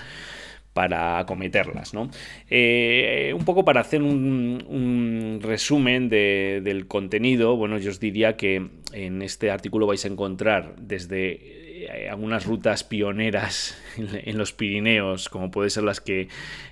para 0.76 1.20
acometerlas. 1.20 1.94
¿no? 1.94 2.10
Eh, 2.50 3.32
un 3.34 3.46
poco 3.46 3.64
para 3.64 3.80
hacer 3.80 4.04
un, 4.04 5.40
resumen 5.42 6.10
del 6.10 6.86
contenido, 6.88 7.56
bueno, 7.56 7.78
yo 7.78 7.92
os 7.92 8.02
diría 8.02 8.36
que 8.36 8.68
en 8.92 9.22
este 9.22 9.52
artículo 9.52 9.88
vais 9.88 10.04
a 10.04 10.10
encontrar 10.10 10.76
desde 10.76 11.86
eh, 11.86 12.10
algunas 12.10 12.46
rutas 12.46 12.84
pioneras 12.84 13.82
en 13.98 14.38
los 14.38 14.52
Pirineos, 14.52 15.30
como 15.30 15.50
puede 15.50 15.70
ser 15.70 15.84
las 15.84 16.02
que 16.02 16.28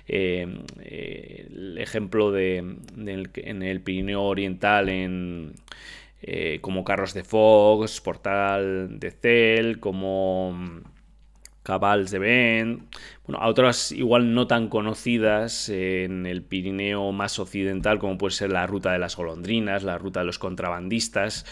eh, 0.06 0.48
el 0.84 1.78
ejemplo 1.78 2.30
de, 2.30 2.58
en 2.58 3.62
el 3.62 3.80
Pirineo 3.80 4.22
Oriental 4.22 4.90
en 4.90 5.54
eh, 6.26 6.58
como 6.62 6.84
Carros 6.84 7.12
de 7.12 7.22
Fox, 7.22 8.00
Portal 8.00 8.98
de 8.98 9.10
Cel, 9.10 9.78
como 9.78 10.52
mm, 10.52 10.80
Cabals 11.62 12.10
de 12.10 12.18
Ben, 12.18 12.86
bueno, 13.26 13.42
a 13.42 13.48
otras 13.48 13.92
igual 13.92 14.32
no 14.32 14.46
tan 14.46 14.68
conocidas 14.68 15.68
en 15.68 16.24
el 16.24 16.42
Pirineo 16.42 17.12
más 17.12 17.38
occidental, 17.38 17.98
como 17.98 18.16
puede 18.16 18.32
ser 18.32 18.50
la 18.50 18.66
ruta 18.66 18.90
de 18.92 18.98
las 18.98 19.16
golondrinas, 19.16 19.82
la 19.82 19.98
ruta 19.98 20.20
de 20.20 20.26
los 20.26 20.38
contrabandistas, 20.38 21.44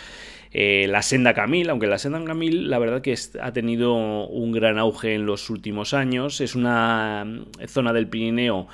eh, 0.53 0.87
la 0.89 1.03
senda 1.03 1.35
Camil, 1.35 1.69
aunque 1.69 1.87
la 1.87 1.99
senda 1.99 2.25
Camil 2.25 2.71
la 2.71 2.79
verdad 2.79 3.03
que 3.03 3.15
ha 3.43 3.53
tenido 3.53 3.95
un 3.95 4.53
gran 4.53 4.79
auge 4.79 5.15
en 5.15 5.27
los 5.27 5.51
últimos 5.51 5.93
años, 5.93 6.41
es 6.41 6.55
una 6.55 7.27
mm, 7.27 7.67
zona 7.69 7.93
del 7.93 8.09
Pirineo 8.09 8.69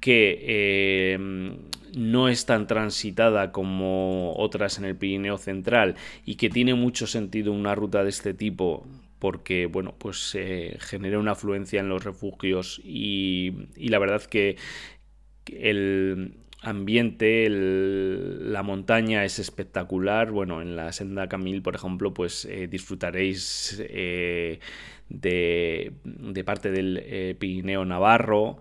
que 0.00 0.38
eh, 0.42 1.58
no 1.96 2.28
es 2.28 2.46
tan 2.46 2.66
transitada 2.66 3.52
como 3.52 4.34
otras 4.36 4.78
en 4.78 4.84
el 4.84 4.96
Pirineo 4.96 5.38
Central 5.38 5.96
y 6.24 6.36
que 6.36 6.50
tiene 6.50 6.74
mucho 6.74 7.06
sentido 7.06 7.52
una 7.52 7.74
ruta 7.74 8.02
de 8.02 8.10
este 8.10 8.34
tipo 8.34 8.86
porque 9.18 9.66
bueno 9.66 9.94
pues 9.98 10.36
genera 10.78 11.18
una 11.18 11.32
afluencia 11.32 11.80
en 11.80 11.88
los 11.88 12.04
refugios 12.04 12.80
y, 12.84 13.52
la 13.76 13.98
verdad 13.98 14.22
que 14.22 14.56
el 15.46 16.34
ambiente, 16.62 17.48
la 17.48 18.62
montaña 18.62 19.24
es 19.24 19.38
espectacular. 19.38 20.30
Bueno, 20.30 20.60
en 20.62 20.76
la 20.76 20.92
senda 20.92 21.28
Camil, 21.28 21.62
por 21.62 21.74
ejemplo, 21.74 22.12
pues 22.14 22.44
eh, 22.44 22.68
disfrutaréis 22.68 23.82
eh, 23.88 24.60
de, 25.08 25.92
parte 26.44 26.70
del 26.70 27.00
eh, 27.02 27.36
Pirineo 27.38 27.84
Navarro 27.84 28.60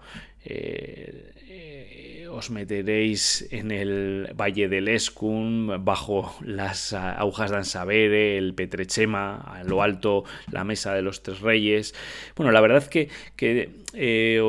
os 2.29 2.50
meteréis 2.50 3.48
en 3.51 3.72
el 3.72 4.29
Valle 4.36 4.67
del 4.69 4.88
Escun, 4.88 5.84
bajo 5.84 6.36
las 6.41 6.93
agujas 6.93 7.51
de 7.51 7.57
Ansabere, 7.57 8.38
el 8.38 8.53
Petrechema, 8.53 9.38
a 9.38 9.63
lo 9.63 9.81
alto 9.81 10.24
la 10.51 10.63
Mesa 10.63 10.93
de 10.93 11.01
los 11.01 11.24
Tres 11.24 11.41
Reyes. 11.41 11.93
Bueno, 12.36 12.51
la 12.51 12.62
verdad 12.62 12.86
que, 12.88 13.10
que 13.36 13.69
eh, 13.93 14.39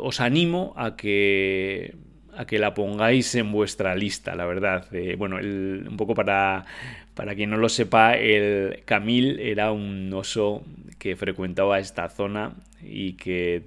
os 0.00 0.20
animo 0.20 0.72
a 0.76 0.96
que 0.96 1.94
a 2.38 2.46
que 2.46 2.60
la 2.60 2.72
pongáis 2.72 3.34
en 3.34 3.50
vuestra 3.50 3.96
lista, 3.96 4.36
la 4.36 4.46
verdad. 4.46 4.86
Eh, 4.94 5.16
bueno, 5.18 5.38
un 5.38 5.96
poco 5.96 6.14
para, 6.14 6.66
para 7.18 7.34
quien 7.34 7.50
no 7.50 7.56
lo 7.56 7.68
sepa, 7.68 8.14
el 8.14 8.84
Camil 8.84 9.40
era 9.40 9.72
un 9.72 10.08
oso 10.14 10.62
que 11.00 11.16
frecuentaba 11.16 11.80
esta 11.80 12.08
zona 12.10 12.54
y 12.80 13.14
que 13.14 13.60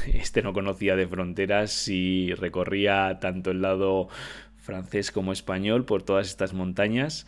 este 0.14 0.40
no 0.40 0.54
conocía 0.54 0.96
de 0.96 1.06
fronteras 1.06 1.86
y 1.88 2.32
recorría 2.32 3.18
tanto 3.20 3.50
el 3.50 3.60
lado 3.60 4.08
francés 4.56 5.10
como 5.10 5.34
español 5.34 5.84
por 5.84 6.02
todas 6.02 6.28
estas 6.28 6.54
montañas 6.54 7.26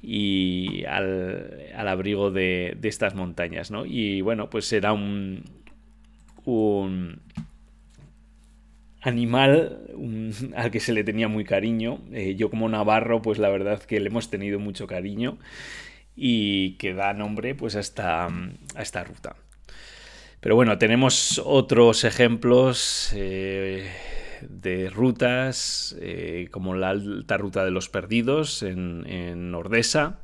y 0.00 0.86
al, 0.86 1.66
abrigo 1.76 2.30
de, 2.30 2.78
estas 2.82 3.14
montañas, 3.14 3.70
¿no? 3.70 3.84
Y 3.84 4.22
bueno, 4.22 4.48
pues 4.48 4.72
era 4.72 4.94
un, 4.94 5.44
un 6.46 7.20
animal 9.02 9.80
al 10.56 10.70
que 10.70 10.80
se 10.80 10.92
le 10.92 11.04
tenía 11.04 11.28
muy 11.28 11.44
cariño. 11.44 12.00
Eh, 12.12 12.34
yo 12.36 12.50
como 12.50 12.68
navarro, 12.68 13.22
pues 13.22 13.38
la 13.38 13.48
verdad 13.48 13.82
que 13.82 14.00
le 14.00 14.08
hemos 14.08 14.30
tenido 14.30 14.58
mucho 14.58 14.86
cariño 14.86 15.38
y 16.16 16.72
que 16.76 16.94
da 16.94 17.14
nombre 17.14 17.54
pues 17.54 17.76
a 17.76 17.80
esta, 17.80 18.26
a 18.26 18.82
esta 18.82 19.04
ruta. 19.04 19.36
Pero 20.40 20.54
bueno, 20.54 20.78
tenemos 20.78 21.40
otros 21.44 22.04
ejemplos 22.04 23.12
eh, 23.14 23.90
de 24.40 24.88
rutas, 24.88 25.96
eh, 26.00 26.48
como 26.50 26.74
la 26.74 26.90
alta 26.90 27.36
ruta 27.36 27.64
de 27.64 27.70
los 27.70 27.90
perdidos 27.90 28.62
en, 28.62 29.06
en 29.06 29.54
Ordesa, 29.54 30.20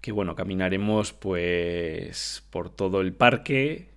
que 0.00 0.10
bueno, 0.10 0.34
caminaremos 0.34 1.12
pues 1.12 2.44
por 2.50 2.70
todo 2.70 3.00
el 3.00 3.12
parque, 3.12 3.88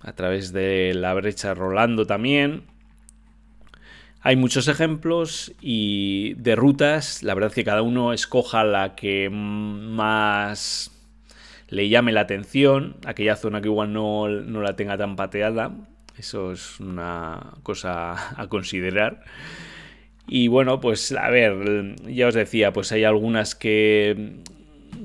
a 0.00 0.12
través 0.12 0.52
de 0.52 0.92
la 0.94 1.14
brecha 1.14 1.54
Rolando 1.54 2.06
también. 2.06 2.64
Hay 4.20 4.36
muchos 4.36 4.68
ejemplos 4.68 5.52
y 5.60 6.34
de 6.34 6.56
rutas, 6.56 7.22
la 7.22 7.34
verdad 7.34 7.52
que 7.52 7.64
cada 7.64 7.82
uno 7.82 8.12
escoja 8.12 8.64
la 8.64 8.94
que 8.94 9.30
más 9.30 10.90
le 11.68 11.88
llame 11.88 12.12
la 12.12 12.22
atención, 12.22 12.96
aquella 13.06 13.36
zona 13.36 13.60
que 13.60 13.68
igual 13.68 13.92
no, 13.92 14.28
la 14.28 14.76
tenga 14.76 14.96
tan 14.96 15.16
pateada. 15.16 15.72
Eso 16.18 16.52
es 16.52 16.80
una 16.80 17.54
cosa 17.62 18.40
a 18.40 18.48
considerar. 18.48 19.22
Y 20.26 20.48
bueno, 20.48 20.80
pues 20.80 21.12
a 21.12 21.30
ver, 21.30 21.94
ya 22.06 22.26
os 22.26 22.34
decía, 22.34 22.72
pues 22.72 22.90
hay 22.92 23.04
algunas 23.04 23.54
que 23.54 24.42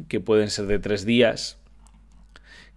que 0.07 0.19
pueden 0.19 0.49
ser 0.49 0.65
de 0.67 0.79
tres 0.79 1.05
días, 1.05 1.59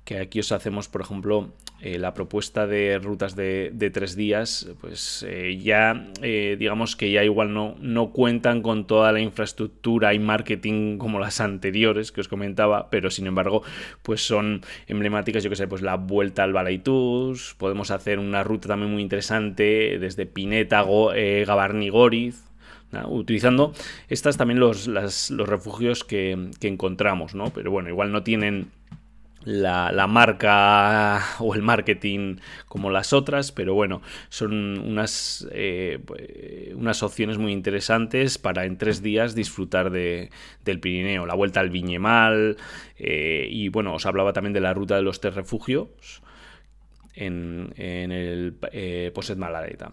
que 0.04 0.18
aquí 0.18 0.40
os 0.40 0.52
hacemos, 0.52 0.88
por 0.88 1.00
ejemplo, 1.00 1.52
eh, 1.82 1.98
la 1.98 2.14
propuesta 2.14 2.66
de 2.66 2.98
rutas 2.98 3.36
de, 3.36 3.90
tres 3.92 4.16
días, 4.16 4.66
pues 4.80 5.26
eh, 5.28 5.58
ya 5.62 6.08
eh, 6.22 6.56
digamos 6.58 6.96
que 6.96 7.10
ya 7.10 7.22
igual 7.22 7.52
no, 7.52 7.76
no 7.80 8.12
cuentan 8.12 8.62
con 8.62 8.86
toda 8.86 9.12
la 9.12 9.20
infraestructura 9.20 10.14
y 10.14 10.18
marketing 10.18 10.96
como 10.96 11.18
las 11.18 11.38
anteriores 11.40 12.12
que 12.12 12.22
os 12.22 12.28
comentaba, 12.28 12.88
pero 12.88 13.10
sin 13.10 13.26
embargo, 13.26 13.62
pues 14.02 14.26
son 14.26 14.62
emblemáticas, 14.86 15.44
yo 15.44 15.50
que 15.50 15.56
sé, 15.56 15.68
pues 15.68 15.82
la 15.82 15.96
vuelta 15.96 16.44
al 16.44 16.54
Balaitus, 16.54 17.54
podemos 17.58 17.90
hacer 17.90 18.18
una 18.18 18.42
ruta 18.42 18.68
también 18.68 18.92
muy 18.92 19.02
interesante 19.02 19.98
desde 19.98 20.24
Pineta, 20.24 20.82
Gabarni, 20.82 21.90
Goriz, 21.90 22.42
utilizando 23.06 23.74
estas 24.08 24.38
también 24.38 24.60
los, 24.60 24.86
los 24.86 25.48
refugios 25.48 26.04
que, 26.04 26.50
que, 26.58 26.68
encontramos, 26.68 27.34
¿no? 27.34 27.50
Pero 27.50 27.70
bueno, 27.70 27.90
igual 27.90 28.12
no 28.12 28.22
tienen 28.22 28.70
la, 29.46 30.06
marca 30.08 31.22
o 31.38 31.54
el 31.54 31.62
marketing 31.62 32.36
como 32.66 32.90
las 32.90 33.12
otras, 33.12 33.52
pero 33.52 33.74
bueno, 33.74 34.02
son 34.28 34.78
unas, 34.78 35.46
eh, 35.52 36.00
unas 36.74 37.02
opciones 37.02 37.38
muy 37.38 37.52
interesantes 37.52 38.38
para 38.38 38.64
en 38.64 38.76
tres 38.76 39.02
días 39.02 39.34
disfrutar 39.34 39.90
de, 39.90 40.30
del 40.64 40.80
Pirineo, 40.80 41.26
la 41.26 41.34
vuelta 41.34 41.60
al 41.60 41.70
Viñemal 41.70 42.56
eh, 42.98 43.46
y 43.48 43.68
bueno, 43.68 43.94
os 43.94 44.04
hablaba 44.04 44.32
también 44.32 44.52
de 44.52 44.60
la 44.60 44.74
ruta 44.74 44.96
de 44.96 45.02
los 45.02 45.20
tres 45.20 45.34
refugios 45.34 46.22
en, 47.14 47.72
en 47.76 48.10
el 48.10 48.58
eh, 48.72 49.12
Poset 49.14 49.38
Maladeta. 49.38 49.92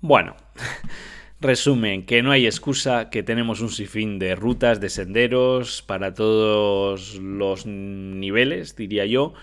Bueno. 0.00 0.36
Resumen, 1.44 2.06
que 2.06 2.22
no 2.22 2.32
hay 2.32 2.46
excusa, 2.46 3.10
que 3.10 3.22
tenemos 3.22 3.60
un 3.60 3.68
sinfín 3.68 4.18
de 4.18 4.34
rutas, 4.34 4.80
de 4.80 4.88
senderos 4.88 5.82
para 5.82 6.14
todos 6.14 7.16
los 7.16 7.66
niveles, 7.66 8.76
diría 8.76 9.04
yo, 9.04 9.34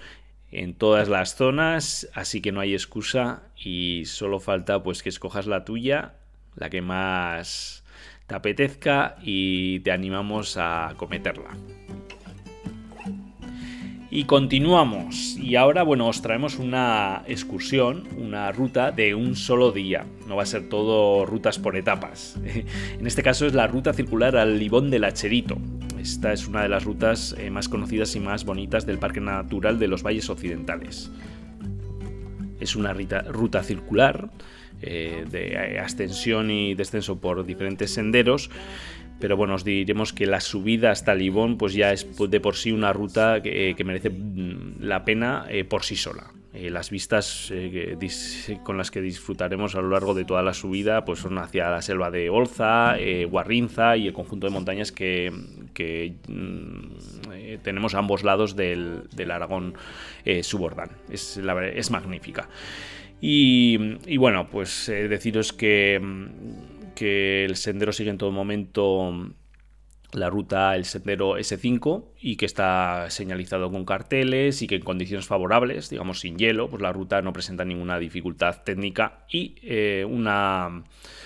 en 0.52 0.74
todas 0.74 1.10
las 1.10 1.36
zonas, 1.36 2.10
así 2.16 2.42
que 2.42 2.52
no 2.52 2.60
hay 2.60 2.74
excusa 2.74 3.44
y 3.56 4.06
solo 4.06 4.40
falta 4.40 4.82
pues 4.82 5.04
que 5.04 5.10
escojas 5.10 5.46
la 5.46 5.64
tuya, 5.64 6.16
la 6.56 6.72
que 6.72 6.82
más 6.82 7.84
te 8.26 8.34
apetezca 8.34 9.18
y 9.22 9.82
te 9.82 9.92
animamos 9.92 10.58
a 10.58 10.96
cometerla. 10.98 11.52
Y 14.14 14.26
continuamos. 14.26 15.38
Y 15.38 15.56
ahora, 15.56 15.84
bueno, 15.84 16.06
os 16.06 16.22
traemos 16.22 16.60
una 16.60 17.24
excursión, 17.28 18.10
una 18.18 18.52
ruta 18.52 18.92
de 18.92 19.16
un 19.16 19.38
solo 19.38 19.72
día. 19.72 20.06
No 20.28 20.36
va 20.36 20.44
a 20.44 20.46
ser 20.46 20.68
todo 20.68 21.26
rutas 21.26 21.58
por 21.58 21.78
etapas. 21.78 22.38
en 23.00 23.08
este 23.08 23.24
caso 23.24 23.46
es 23.46 23.54
la 23.54 23.68
ruta 23.68 23.94
circular 23.94 24.36
al 24.36 24.60
Libón 24.60 24.92
del 24.92 25.06
Acherito. 25.06 25.58
Esta 25.98 26.34
es 26.34 26.46
una 26.46 26.62
de 26.62 26.68
las 26.68 26.84
rutas 26.84 27.34
eh, 27.38 27.50
más 27.52 27.70
conocidas 27.70 28.14
y 28.18 28.20
más 28.20 28.44
bonitas 28.44 28.86
del 28.86 28.98
Parque 28.98 29.22
Natural 29.22 29.80
de 29.80 29.88
los 29.88 30.04
Valles 30.04 30.30
Occidentales. 30.30 31.10
Es 32.60 32.76
una 32.76 32.94
ruta 32.94 33.64
circular 33.64 34.30
eh, 34.82 35.26
de 35.32 35.80
ascensión 35.80 36.52
y 36.52 36.74
descenso 36.74 37.22
por 37.22 37.46
diferentes 37.46 37.94
senderos 37.94 38.50
pero 39.22 39.38
bueno, 39.38 39.56
os 39.56 39.64
diremos 39.64 40.12
que 40.12 40.26
la 40.26 40.42
subida 40.42 40.92
hasta 40.92 41.16
Libón 41.16 41.58
pues 41.58 41.74
ya 41.74 41.94
es 41.94 42.08
de 42.18 42.40
por 42.42 42.56
sí 42.56 42.72
una 42.72 42.92
ruta 42.92 43.42
que, 43.42 43.70
eh, 43.70 43.84
merece 43.86 44.10
mm, 44.10 44.82
la 44.82 45.06
pena 45.06 45.46
eh, 45.48 45.64
por 45.64 45.84
sí 45.84 45.96
sola. 45.96 46.32
Eh, 46.54 46.70
las 46.70 46.90
vistas 46.90 47.54
con 48.64 48.78
las 48.78 48.92
que 48.92 49.00
disfrutaremos 49.00 49.76
a 49.76 49.82
lo 49.82 49.90
largo 49.90 50.14
de 50.14 50.26
toda 50.26 50.42
la 50.42 50.54
subida 50.54 51.06
pues 51.06 51.20
son 51.20 51.38
hacia 51.38 51.70
la 51.70 51.82
selva 51.82 52.12
de 52.12 52.30
Olza, 52.30 52.98
Guarrinza 53.30 53.96
y 53.96 54.08
el 54.08 54.14
conjunto 54.14 54.48
de 54.48 54.54
montañas 54.54 54.92
que, 54.92 55.32
mm, 56.28 57.58
tenemos 57.64 57.96
a 57.96 58.00
ambos 58.00 58.24
lados 58.24 58.58
del, 58.58 59.08
Aragón 59.32 59.76
subordán. 60.42 60.90
Es, 61.10 61.90
magnífica. 61.90 62.50
Y, 63.22 63.78
y, 64.08 64.18
bueno, 64.18 64.50
pues 64.50 64.88
deciros 64.88 65.54
que 65.54 66.00
mm, 66.02 66.71
que 67.02 67.46
el 67.46 67.56
sendero 67.56 67.94
sigue 67.94 68.12
en 68.12 68.20
todo 68.20 68.30
momento 68.30 69.12
la 70.12 70.30
ruta, 70.30 70.76
el 70.76 70.86
sendero 70.86 71.36
S5 71.36 72.04
y 72.20 72.36
que 72.36 72.46
está 72.46 73.10
señalizado 73.10 73.72
con 73.72 73.86
carteles 73.86 74.62
y 74.62 74.68
que 74.68 74.76
en 74.76 74.84
condiciones 74.84 75.26
favorables, 75.26 75.90
digamos 75.90 76.20
sin 76.20 76.38
hielo, 76.38 76.70
pues 76.70 76.80
la 76.80 76.94
ruta 76.94 77.24
no 77.24 77.34
presenta 77.34 77.66
ninguna 77.66 77.98
dificultad 77.98 78.62
técnica 78.64 79.26
y 79.32 79.56
eh, 79.64 80.06
una 80.08 80.84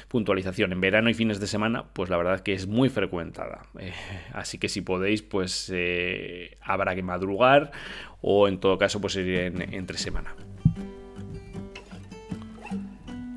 puntualización 0.07 0.71
en 0.71 0.79
verano 0.79 1.09
y 1.09 1.13
fines 1.13 1.41
de 1.41 1.47
semana, 1.47 1.83
pues 1.91 2.09
la 2.09 2.15
verdad 2.15 2.39
que 2.39 2.53
es 2.53 2.67
muy 2.67 2.87
frecuentada. 2.87 3.63
Eh, 3.77 3.91
así 4.31 4.57
que 4.57 4.69
si 4.69 4.79
podéis, 4.79 5.23
pues 5.23 5.69
eh, 5.75 6.57
habrá 6.61 6.95
que 6.95 7.03
madrugar 7.03 7.73
o 8.21 8.47
en 8.47 8.61
todo 8.61 8.77
caso 8.77 9.01
pues 9.01 9.17
ir 9.17 9.27
entre 9.73 9.97
semana. 9.97 10.37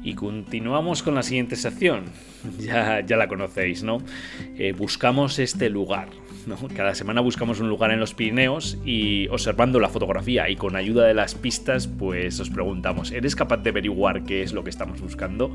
Y 0.03 0.15
continuamos 0.15 1.03
con 1.03 1.15
la 1.15 1.23
siguiente 1.23 1.57
sección. 1.57 2.05
Ya, 2.59 3.01
ya 3.05 3.17
la 3.17 3.27
conocéis, 3.27 3.83
¿no? 3.83 3.99
Eh, 4.57 4.73
buscamos 4.73 5.41
este 5.41 5.69
lugar. 5.69 6.09
¿no? 6.47 6.57
Cada 6.75 6.95
semana 6.95 7.21
buscamos 7.21 7.59
un 7.59 7.69
lugar 7.69 7.91
en 7.91 7.99
los 7.99 8.15
Pirineos 8.15 8.79
y 8.85 9.27
observando 9.29 9.81
la 9.81 9.89
fotografía 9.89 10.49
y 10.49 10.55
con 10.55 10.77
ayuda 10.77 11.07
de 11.07 11.15
las 11.15 11.35
pistas, 11.35 11.89
pues 11.89 12.39
os 12.39 12.49
preguntamos, 12.51 13.11
¿eres 13.11 13.35
capaz 13.35 13.59
de 13.59 13.71
averiguar 13.71 14.23
qué 14.25 14.43
es 14.43 14.53
lo 14.53 14.63
que 14.63 14.71
estamos 14.71 15.01
buscando? 15.01 15.53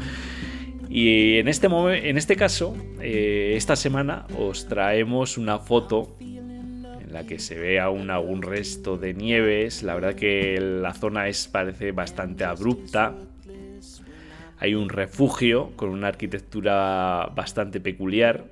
Y 0.90 1.38
en 1.38 1.48
este, 1.48 1.68
en 1.68 2.18
este 2.18 2.36
caso, 2.36 2.76
eh, 3.02 3.54
esta 3.56 3.76
semana 3.76 4.28
os 4.38 4.68
traemos 4.68 5.38
una 5.38 5.60
foto 5.60 6.18
en 6.20 7.12
la 7.12 7.26
que 7.26 7.40
se 7.40 7.58
ve 7.58 7.80
aún 7.80 8.12
algún 8.12 8.42
resto 8.42 8.98
de 8.98 9.14
nieves. 9.14 9.84
La 9.84 9.96
verdad 9.96 10.14
que 10.14 10.60
la 10.60 10.94
zona 10.94 11.28
es, 11.28 11.48
parece 11.48 11.92
bastante 11.94 12.44
abrupta, 12.44 13.16
hay 14.64 14.76
un 14.76 14.88
refugio 14.88 15.72
con 15.76 15.90
una 15.90 16.08
arquitectura 16.08 17.30
bastante 17.36 17.82
peculiar. 17.82 18.46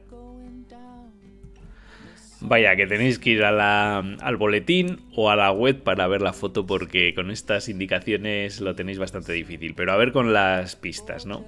Vaya, 2.41 2.75
que 2.75 2.85
tenéis 2.85 3.17
que 3.17 3.29
ir 3.29 3.45
al 3.45 4.35
boletín 4.37 4.99
o 5.15 5.29
a 5.29 5.37
la 5.37 5.53
web 5.53 5.83
para 5.83 6.07
ver 6.07 6.21
la 6.21 6.33
foto 6.33 6.65
porque 6.65 7.13
con 7.15 7.31
estas 7.31 7.69
indicaciones 7.69 8.59
lo 8.59 8.75
tenéis 8.75 8.99
bastante 8.99 9.31
difícil. 9.31 9.73
Pero 9.73 9.93
a 9.93 9.95
ver 9.95 10.11
con 10.11 10.33
las 10.33 10.75
pistas, 10.75 11.25
¿no? 11.25 11.45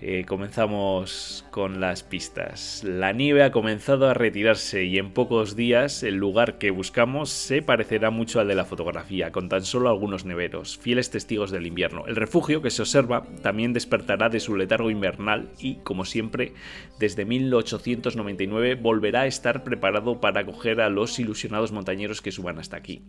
Eh, 0.00 0.24
comenzamos 0.26 1.46
con 1.50 1.80
las 1.80 2.02
pistas. 2.02 2.82
La 2.84 3.12
nieve 3.12 3.44
ha 3.44 3.52
comenzado 3.52 4.08
a 4.08 4.14
retirarse 4.14 4.84
y 4.84 4.98
en 4.98 5.12
pocos 5.12 5.54
días 5.54 6.02
el 6.02 6.16
lugar 6.16 6.58
que 6.58 6.72
buscamos 6.72 7.30
se 7.30 7.62
parecerá 7.62 8.10
mucho 8.10 8.40
al 8.40 8.48
de 8.48 8.56
la 8.56 8.64
fotografía, 8.64 9.30
con 9.30 9.48
tan 9.48 9.64
solo 9.64 9.88
algunos 9.88 10.24
neveros, 10.24 10.76
fieles 10.78 11.10
testigos 11.10 11.52
del 11.52 11.66
invierno. 11.66 12.06
El 12.06 12.16
refugio 12.16 12.60
que 12.60 12.70
se 12.70 12.82
observa 12.82 13.24
también 13.40 13.72
despertará 13.72 14.28
de 14.28 14.40
su 14.40 14.56
letargo 14.56 14.90
invernal 14.90 15.50
y, 15.60 15.76
como 15.76 16.04
siempre, 16.04 16.54
desde 16.98 17.24
1899 17.24 18.74
volverá 18.74 19.22
a 19.22 19.26
estar 19.26 19.62
preparado 19.62 20.20
para 20.20 20.40
acoger 20.40 20.80
a 20.80 20.90
los 20.90 21.18
ilusionados 21.20 21.70
montañeros 21.70 22.20
que 22.20 22.32
suban 22.32 22.58
hasta 22.58 22.76
aquí. 22.76 23.02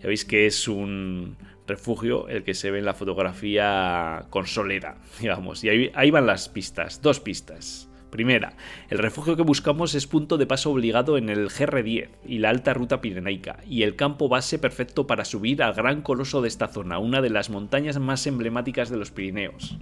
Ya 0.00 0.08
veis 0.08 0.24
que 0.24 0.46
es 0.46 0.68
un 0.68 1.36
refugio 1.66 2.28
el 2.28 2.44
que 2.44 2.54
se 2.54 2.70
ve 2.70 2.78
en 2.78 2.84
la 2.84 2.94
fotografía 2.94 4.26
con 4.30 4.46
solera, 4.46 4.98
digamos. 5.20 5.64
Y 5.64 5.68
ahí, 5.68 5.90
ahí 5.94 6.10
van 6.10 6.26
las 6.26 6.48
pistas, 6.48 7.02
dos 7.02 7.20
pistas. 7.20 7.88
Primera, 8.10 8.54
el 8.88 8.98
refugio 8.98 9.36
que 9.36 9.42
buscamos 9.42 9.94
es 9.94 10.06
punto 10.06 10.38
de 10.38 10.46
paso 10.46 10.70
obligado 10.70 11.18
en 11.18 11.28
el 11.28 11.48
GR10 11.50 12.08
y 12.24 12.38
la 12.38 12.50
alta 12.50 12.72
ruta 12.72 13.00
pirenaica, 13.00 13.58
y 13.68 13.82
el 13.82 13.96
campo 13.96 14.28
base 14.28 14.58
perfecto 14.58 15.06
para 15.06 15.24
subir 15.24 15.62
al 15.62 15.74
gran 15.74 16.02
coloso 16.02 16.40
de 16.40 16.48
esta 16.48 16.68
zona, 16.68 16.98
una 16.98 17.20
de 17.20 17.30
las 17.30 17.50
montañas 17.50 17.98
más 17.98 18.26
emblemáticas 18.26 18.90
de 18.90 18.96
los 18.96 19.10
Pirineos. 19.10 19.76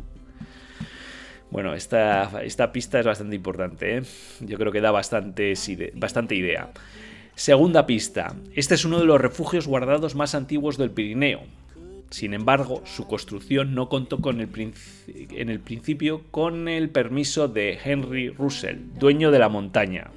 Bueno, 1.50 1.74
esta, 1.74 2.42
esta 2.42 2.72
pista 2.72 2.98
es 2.98 3.06
bastante 3.06 3.36
importante, 3.36 3.98
¿eh? 3.98 4.02
yo 4.40 4.58
creo 4.58 4.72
que 4.72 4.80
da 4.80 4.90
bastante 4.90 5.54
idea. 6.34 6.72
Segunda 7.36 7.84
pista. 7.86 8.36
Este 8.54 8.74
es 8.74 8.84
uno 8.84 8.98
de 8.98 9.06
los 9.06 9.20
refugios 9.20 9.66
guardados 9.66 10.14
más 10.14 10.34
antiguos 10.34 10.78
del 10.78 10.90
Pirineo. 10.90 11.42
Sin 12.14 12.32
embargo, 12.32 12.80
su 12.84 13.08
construcción 13.08 13.74
no 13.74 13.88
contó 13.88 14.20
con 14.20 14.40
el 14.40 14.48
en 15.08 15.48
el 15.50 15.58
principio 15.58 16.22
con 16.30 16.68
el 16.68 16.88
permiso 16.88 17.48
de 17.48 17.76
Henry 17.84 18.28
Russell, 18.28 18.76
dueño 19.00 19.32
de 19.32 19.40
la 19.40 19.48
montaña. 19.48 20.12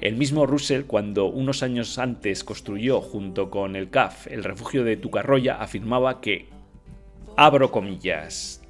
El 0.00 0.14
mismo 0.14 0.46
Russell, 0.46 0.84
cuando 0.84 1.26
unos 1.26 1.64
años 1.64 1.98
antes 1.98 2.44
construyó 2.44 3.00
junto 3.00 3.50
con 3.50 3.74
el 3.74 3.90
CAF 3.90 4.28
el 4.28 4.44
refugio 4.44 4.84
de 4.84 4.96
Tucarroya, 4.96 5.56
afirmaba 5.60 6.20
que, 6.20 6.46
abro 7.36 7.72
comillas, 7.72 8.61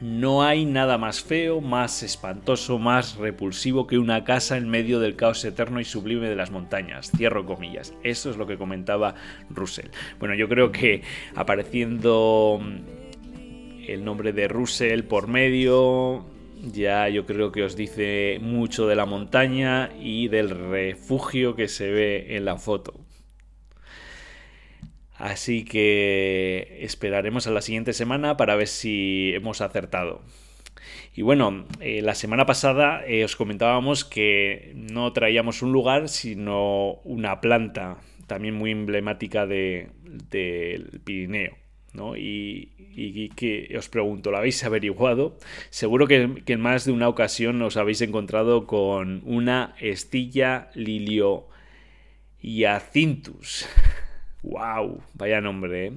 no 0.00 0.42
hay 0.42 0.64
nada 0.64 0.96
más 0.96 1.22
feo, 1.22 1.60
más 1.60 2.02
espantoso, 2.02 2.78
más 2.78 3.16
repulsivo 3.16 3.86
que 3.86 3.98
una 3.98 4.24
casa 4.24 4.56
en 4.56 4.68
medio 4.68 4.98
del 4.98 5.14
caos 5.14 5.44
eterno 5.44 5.78
y 5.78 5.84
sublime 5.84 6.28
de 6.28 6.36
las 6.36 6.50
montañas. 6.50 7.10
Cierro 7.16 7.44
comillas. 7.44 7.92
Eso 8.02 8.30
es 8.30 8.38
lo 8.38 8.46
que 8.46 8.56
comentaba 8.56 9.14
Russell. 9.50 9.90
Bueno, 10.18 10.34
yo 10.34 10.48
creo 10.48 10.72
que 10.72 11.02
apareciendo 11.34 12.60
mm, 12.62 13.82
el 13.88 14.04
nombre 14.04 14.32
de 14.32 14.48
Russell 14.48 15.02
por 15.02 15.28
medio, 15.28 16.24
ya 16.72 17.08
yo 17.10 17.26
creo 17.26 17.52
que 17.52 17.62
os 17.62 17.76
dice 17.76 18.38
mucho 18.40 18.86
de 18.86 18.96
la 18.96 19.04
montaña 19.04 19.90
y 20.00 20.28
del 20.28 20.48
refugio 20.48 21.54
que 21.56 21.68
se 21.68 21.90
ve 21.90 22.36
en 22.36 22.46
la 22.46 22.56
foto. 22.56 22.94
Así 25.20 25.66
que 25.66 26.78
esperaremos 26.80 27.46
a 27.46 27.50
la 27.50 27.60
siguiente 27.60 27.92
semana 27.92 28.38
para 28.38 28.56
ver 28.56 28.68
si 28.68 29.32
hemos 29.34 29.60
acertado. 29.60 30.22
Y 31.14 31.20
bueno, 31.20 31.66
eh, 31.80 32.00
la 32.00 32.14
semana 32.14 32.46
pasada 32.46 33.04
eh, 33.06 33.22
os 33.22 33.36
comentábamos 33.36 34.06
que 34.06 34.72
no 34.74 35.12
traíamos 35.12 35.60
un 35.60 35.72
lugar, 35.72 36.08
sino 36.08 36.94
una 37.04 37.42
planta 37.42 37.98
también 38.26 38.54
muy 38.54 38.70
emblemática 38.70 39.46
del 39.46 39.90
Pirineo. 41.04 41.54
¿no? 41.92 42.16
Y, 42.16 43.30
que 43.36 43.74
os 43.76 43.90
pregunto, 43.90 44.30
¿lo 44.30 44.38
habéis 44.38 44.64
averiguado? 44.64 45.36
Seguro 45.68 46.06
que, 46.06 46.42
en 46.46 46.60
más 46.60 46.86
de 46.86 46.92
una 46.92 47.08
ocasión 47.08 47.60
os 47.60 47.76
habéis 47.76 48.00
encontrado 48.00 48.66
con 48.66 49.20
una 49.26 49.74
estilla 49.80 50.70
lilio 50.74 51.48
yacintus. 52.40 53.68
¡Wow! 54.42 55.02
Vaya 55.14 55.40
nombre, 55.40 55.86
¿eh? 55.86 55.92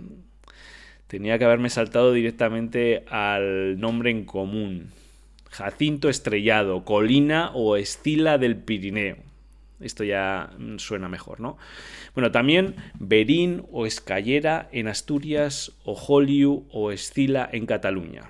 Tenía 1.07 1.37
que 1.37 1.45
haberme 1.45 1.69
saltado 1.69 2.11
directamente 2.11 3.05
al 3.09 3.79
nombre 3.79 4.09
en 4.09 4.25
común. 4.25 4.89
Jacinto 5.49 6.09
estrellado, 6.09 6.83
colina 6.83 7.51
o 7.53 7.77
estila 7.77 8.37
del 8.37 8.57
Pirineo. 8.57 9.17
Esto 9.79 10.03
ya 10.03 10.49
suena 10.77 11.09
mejor, 11.09 11.39
¿no? 11.39 11.57
Bueno, 12.15 12.31
también 12.31 12.75
Berín 12.99 13.63
o 13.71 13.85
Escallera 13.85 14.69
en 14.71 14.87
Asturias 14.87 15.73
o 15.83 15.93
Joliu 15.93 16.65
o 16.71 16.91
Estila 16.91 17.47
en 17.51 17.65
Cataluña. 17.65 18.23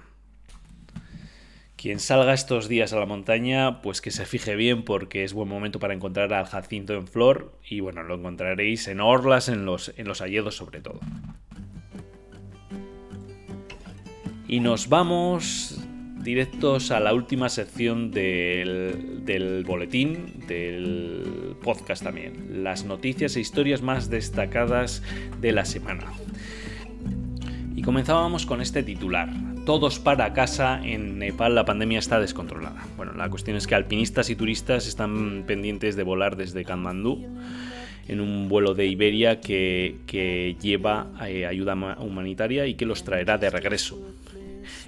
Quien 1.84 2.00
salga 2.00 2.34
estos 2.34 2.70
días 2.70 2.94
a 2.94 2.98
la 2.98 3.06
montaña, 3.06 3.82
pues 3.82 4.00
que 4.00 4.10
se 4.10 4.26
fije 4.26 4.56
bien 4.56 4.86
porque 4.86 5.26
es 5.26 5.34
buen 5.34 5.50
momento 5.50 5.80
para 5.80 5.94
encontrar 5.94 6.32
al 6.34 6.46
jacinto 6.46 6.94
en 6.94 7.08
flor 7.08 7.60
y 7.70 7.82
bueno, 7.82 8.04
lo 8.04 8.16
encontraréis 8.16 8.88
en 8.88 9.02
orlas, 9.02 9.50
en 9.50 9.66
los, 9.66 9.94
en 9.98 10.08
los 10.08 10.22
alledos 10.22 10.56
sobre 10.56 10.80
todo. 10.80 11.02
Y 14.48 14.62
nos 14.62 14.88
vamos 14.88 15.78
directos 16.22 16.90
a 16.90 17.02
la 17.02 17.14
última 17.14 17.50
sección 17.50 18.12
del, 18.12 19.66
boletín, 19.68 20.48
del 20.48 21.58
podcast 21.62 22.02
también. 22.02 22.64
Las 22.64 22.86
noticias 22.86 23.36
e 23.36 23.42
historias 23.42 23.82
más 23.82 24.10
destacadas 24.10 25.04
de 25.42 25.52
la 25.52 25.66
semana. 25.66 26.06
Y 27.76 27.82
comenzábamos 27.82 28.46
con 28.46 28.62
este 28.62 28.84
titular. 28.84 29.53
Todos 29.66 29.98
para 29.98 30.34
casa, 30.34 30.82
en 30.84 31.20
Nepal 31.20 31.56
la 31.56 31.64
pandemia 31.64 31.98
está 31.98 32.20
descontrolada. 32.20 32.86
Bueno, 32.98 33.14
la 33.14 33.30
cuestión 33.30 33.56
es 33.56 33.66
que 33.66 33.76
alpinistas 33.76 34.30
y 34.30 34.36
turistas 34.36 34.88
están 34.88 35.46
pendientes 35.48 35.96
de 35.96 36.04
volar 36.04 36.36
desde 36.36 36.66
Kathmandú 36.66 37.26
en 38.10 38.20
un 38.20 38.50
vuelo 38.50 38.74
de 38.74 38.88
Iberia 38.88 39.40
que, 39.40 40.58
lleva 40.62 41.08
eh, 41.26 41.46
ayuda 41.46 41.76
humanitaria 42.00 42.68
y 42.68 42.74
que 42.74 42.86
los 42.86 43.06
traerá 43.06 43.38
de 43.38 43.50
regreso 43.50 43.98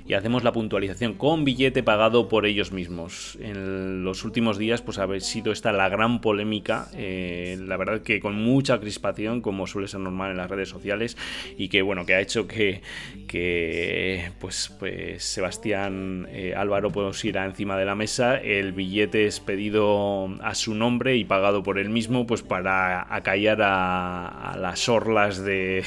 y 0.07 0.13
hacemos 0.13 0.43
la 0.43 0.53
puntualización 0.53 1.13
con 1.13 1.45
billete 1.45 1.81
pagado 1.81 2.29
por 2.29 2.45
ellos 2.45 2.71
mismos. 2.71 3.38
En 3.41 4.03
los 4.03 4.23
últimos 4.23 4.57
días 4.57 4.81
pues 4.81 4.99
ha 4.99 5.19
sido 5.19 5.51
esta 5.51 5.71
la 5.71 5.89
gran 5.89 6.21
polémica, 6.21 6.88
eh, 6.93 7.57
la 7.59 7.77
verdad 7.77 8.01
que 8.01 8.19
con 8.19 8.35
mucha 8.35 8.79
crispación 8.79 9.41
como 9.41 9.65
suele 9.65 9.88
ser 9.88 10.01
normal 10.01 10.31
en 10.31 10.38
las 10.38 10.49
redes 10.49 10.69
sociales 10.69 11.17
y 11.57 11.69
que 11.69 11.81
bueno, 11.81 12.05
que 12.05 12.13
ha 12.13 12.21
hecho 12.21 12.47
que, 12.47 12.81
que 13.27 14.31
pues, 14.39 14.73
pues 14.79 15.23
Sebastián 15.23 16.27
eh, 16.31 16.53
Álvaro 16.55 16.91
pues 16.91 17.23
irá 17.25 17.45
encima 17.45 17.77
de 17.77 17.85
la 17.85 17.95
mesa, 17.95 18.38
el 18.38 18.71
billete 18.71 19.25
es 19.25 19.39
pedido 19.39 20.29
a 20.41 20.55
su 20.55 20.73
nombre 20.75 21.15
y 21.17 21.25
pagado 21.25 21.63
por 21.63 21.77
él 21.77 21.89
mismo 21.89 22.25
pues 22.27 22.43
para 22.43 23.13
acallar 23.13 23.59
a, 23.61 24.55
las 24.59 24.88
orlas 24.89 25.43
de, 25.43 25.83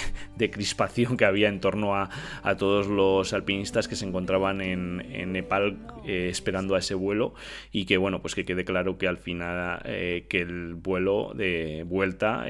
crispación 0.52 1.16
que 1.16 1.24
había 1.24 1.48
en 1.48 1.60
torno 1.60 1.94
a, 1.94 2.10
a 2.42 2.56
todos 2.56 2.86
los 2.86 3.32
alpinistas 3.32 3.88
que 3.88 3.96
se 3.96 4.06
encontraban 4.06 4.60
en, 4.60 5.32
Nepal 5.32 5.78
eh, 6.06 6.28
esperando 6.30 6.74
a 6.74 6.78
ese 6.78 6.94
vuelo 6.94 7.34
y 7.72 7.84
que 7.84 7.96
bueno 7.96 8.22
pues 8.22 8.34
que 8.34 8.44
quede 8.44 8.64
claro 8.64 8.98
que 8.98 9.08
al 9.08 9.18
final 9.18 9.80
eh, 9.84 10.26
que 10.28 10.40
el 10.40 10.74
vuelo 10.74 11.32
de 11.34 11.84
vuelta 11.86 12.46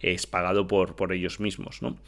es 0.00 0.26
pagado 0.26 0.66
por, 0.66 0.96
por 0.96 1.12
ellos 1.12 1.40
mismos 1.40 1.82
¿no? 1.82 1.98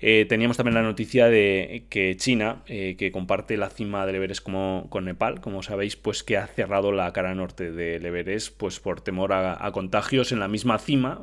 Teníamos 0.00 0.56
también 0.56 0.74
la 0.74 0.82
noticia 0.82 1.28
de 1.28 1.84
que 1.90 2.16
China, 2.16 2.62
que 2.66 3.10
comparte 3.12 3.56
la 3.56 3.68
cima 3.68 4.06
del 4.06 4.16
Everest 4.16 4.42
como, 4.42 4.86
con 4.90 5.04
Nepal, 5.04 5.40
como 5.40 5.62
sabéis, 5.62 5.96
pues 5.96 6.22
que 6.22 6.36
ha 6.36 6.46
cerrado 6.46 6.92
la 6.92 7.12
cara 7.12 7.34
norte 7.34 7.70
del 7.70 8.04
Everest 8.06 8.56
pues 8.56 8.80
por 8.80 9.00
temor 9.00 9.32
a, 9.32 9.70
contagios 9.72 10.32
en 10.32 10.40
la 10.40 10.48
misma 10.48 10.78
cima, 10.78 11.20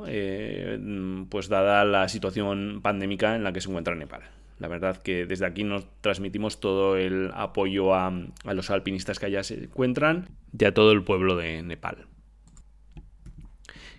pues 1.29 1.49
dada 1.49 1.85
la 1.85 2.07
situación 2.07 2.81
pandémica 2.81 3.35
en 3.35 3.43
la 3.43 3.51
que 3.51 3.61
se 3.61 3.69
encuentra 3.69 3.95
Nepal. 3.95 4.21
La 4.59 4.67
verdad 4.67 4.97
que 4.97 5.25
desde 5.25 5.45
aquí 5.45 5.63
nos 5.63 5.87
transmitimos 6.01 6.59
todo 6.59 6.97
el 6.97 7.31
apoyo 7.35 7.93
a, 7.93 8.11
los 8.45 8.69
alpinistas 8.71 9.19
que 9.19 9.27
allá 9.27 9.43
se 9.43 9.65
encuentran 9.65 10.29
y 10.57 10.65
a 10.65 10.73
todo 10.73 10.91
el 10.91 11.03
pueblo 11.03 11.35
de 11.35 11.61
Nepal. 11.61 12.07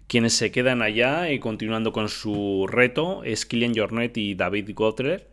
Quienes 0.08 0.32
se 0.32 0.50
quedan 0.50 0.80
allá 0.80 1.30
y 1.30 1.38
continuando 1.38 1.92
con 1.92 2.08
su 2.08 2.66
reto 2.66 3.22
es 3.24 3.44
Kilian 3.44 3.76
Jornet 3.76 4.16
y 4.16 4.34
David 4.34 4.70
Gotrer, 4.72 5.28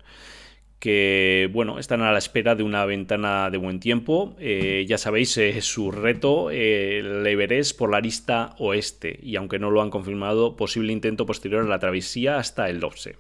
que 0.80 1.50
bueno, 1.54 1.80
están 1.80 2.02
a 2.02 2.12
la 2.12 2.18
espera 2.18 2.56
de 2.56 2.64
una 2.64 2.84
ventana 2.86 3.50
de 3.50 3.58
buen 3.58 3.80
tiempo. 3.80 4.36
Eh, 4.38 4.86
ya 4.86 4.98
sabéis, 4.98 5.38
es 5.38 5.64
su 5.64 5.92
reto, 5.92 6.52
el 6.52 7.26
Everest 7.26 7.78
por 7.78 7.90
la 7.90 7.98
arista 7.98 8.54
oeste, 8.60 9.18
y 9.24 9.38
aunque 9.38 9.60
no 9.60 9.72
lo 9.72 9.82
han 9.82 9.90
confirmado, 9.90 10.58
posible 10.58 10.92
intento 10.92 11.26
posterior 11.26 11.66
a 11.66 11.70
la 11.70 11.80
travesía 11.80 12.38
hasta 12.38 12.70
el 12.70 12.82
Lopse. 12.82 13.16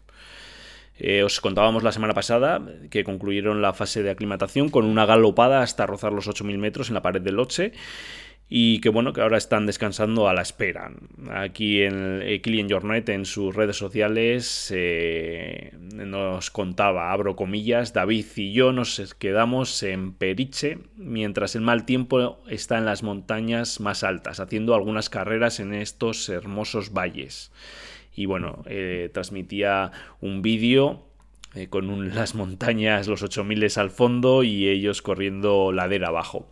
Eh, 0.97 1.23
os 1.23 1.39
contábamos 1.39 1.83
la 1.83 1.91
semana 1.91 2.13
pasada 2.13 2.61
que 2.89 3.03
concluyeron 3.03 3.61
la 3.61 3.73
fase 3.73 4.03
de 4.03 4.11
aclimatación 4.11 4.69
con 4.69 4.85
una 4.85 5.05
galopada 5.05 5.61
hasta 5.61 5.85
rozar 5.85 6.13
los 6.13 6.27
8.000 6.27 6.57
metros 6.57 6.89
en 6.89 6.93
la 6.93 7.01
pared 7.01 7.21
del 7.21 7.35
Loche 7.35 7.73
y 8.47 8.79
que 8.79 8.89
bueno, 8.89 9.11
que 9.11 9.21
ahora 9.21 9.37
están 9.37 9.65
descansando 9.65 10.29
a 10.29 10.33
la 10.33 10.41
espera. 10.41 10.91
Aquí 11.31 11.81
en 11.81 12.21
Kilian 12.43 12.69
Jornet 12.69 13.09
en 13.09 13.25
sus 13.25 13.55
redes 13.55 13.75
sociales 13.75 14.71
eh, 14.75 15.71
nos 15.79 16.51
contaba, 16.51 17.11
abro 17.11 17.35
comillas, 17.35 17.93
David 17.93 18.25
y 18.35 18.53
yo 18.53 18.71
nos 18.71 19.15
quedamos 19.15 19.81
en 19.83 20.13
Periche 20.13 20.77
mientras 20.95 21.55
el 21.55 21.61
mal 21.61 21.85
tiempo 21.85 22.39
está 22.47 22.77
en 22.77 22.85
las 22.85 23.01
montañas 23.01 23.79
más 23.79 24.03
altas, 24.03 24.39
haciendo 24.39 24.75
algunas 24.75 25.09
carreras 25.09 25.59
en 25.59 25.73
estos 25.73 26.29
hermosos 26.29 26.93
valles 26.93 27.51
y 28.15 28.25
bueno, 28.25 28.63
eh, 28.65 29.09
transmitía 29.13 29.91
un 30.21 30.41
vídeo 30.41 31.03
eh, 31.53 31.67
con 31.67 32.15
las 32.15 32.35
montañas, 32.35 33.07
los 33.07 33.21
8000 33.23 33.67
al 33.75 33.89
fondo 33.89 34.43
y 34.43 34.67
ellos 34.67 35.01
corriendo 35.01 35.71
ladera 35.71 36.07
abajo. 36.07 36.47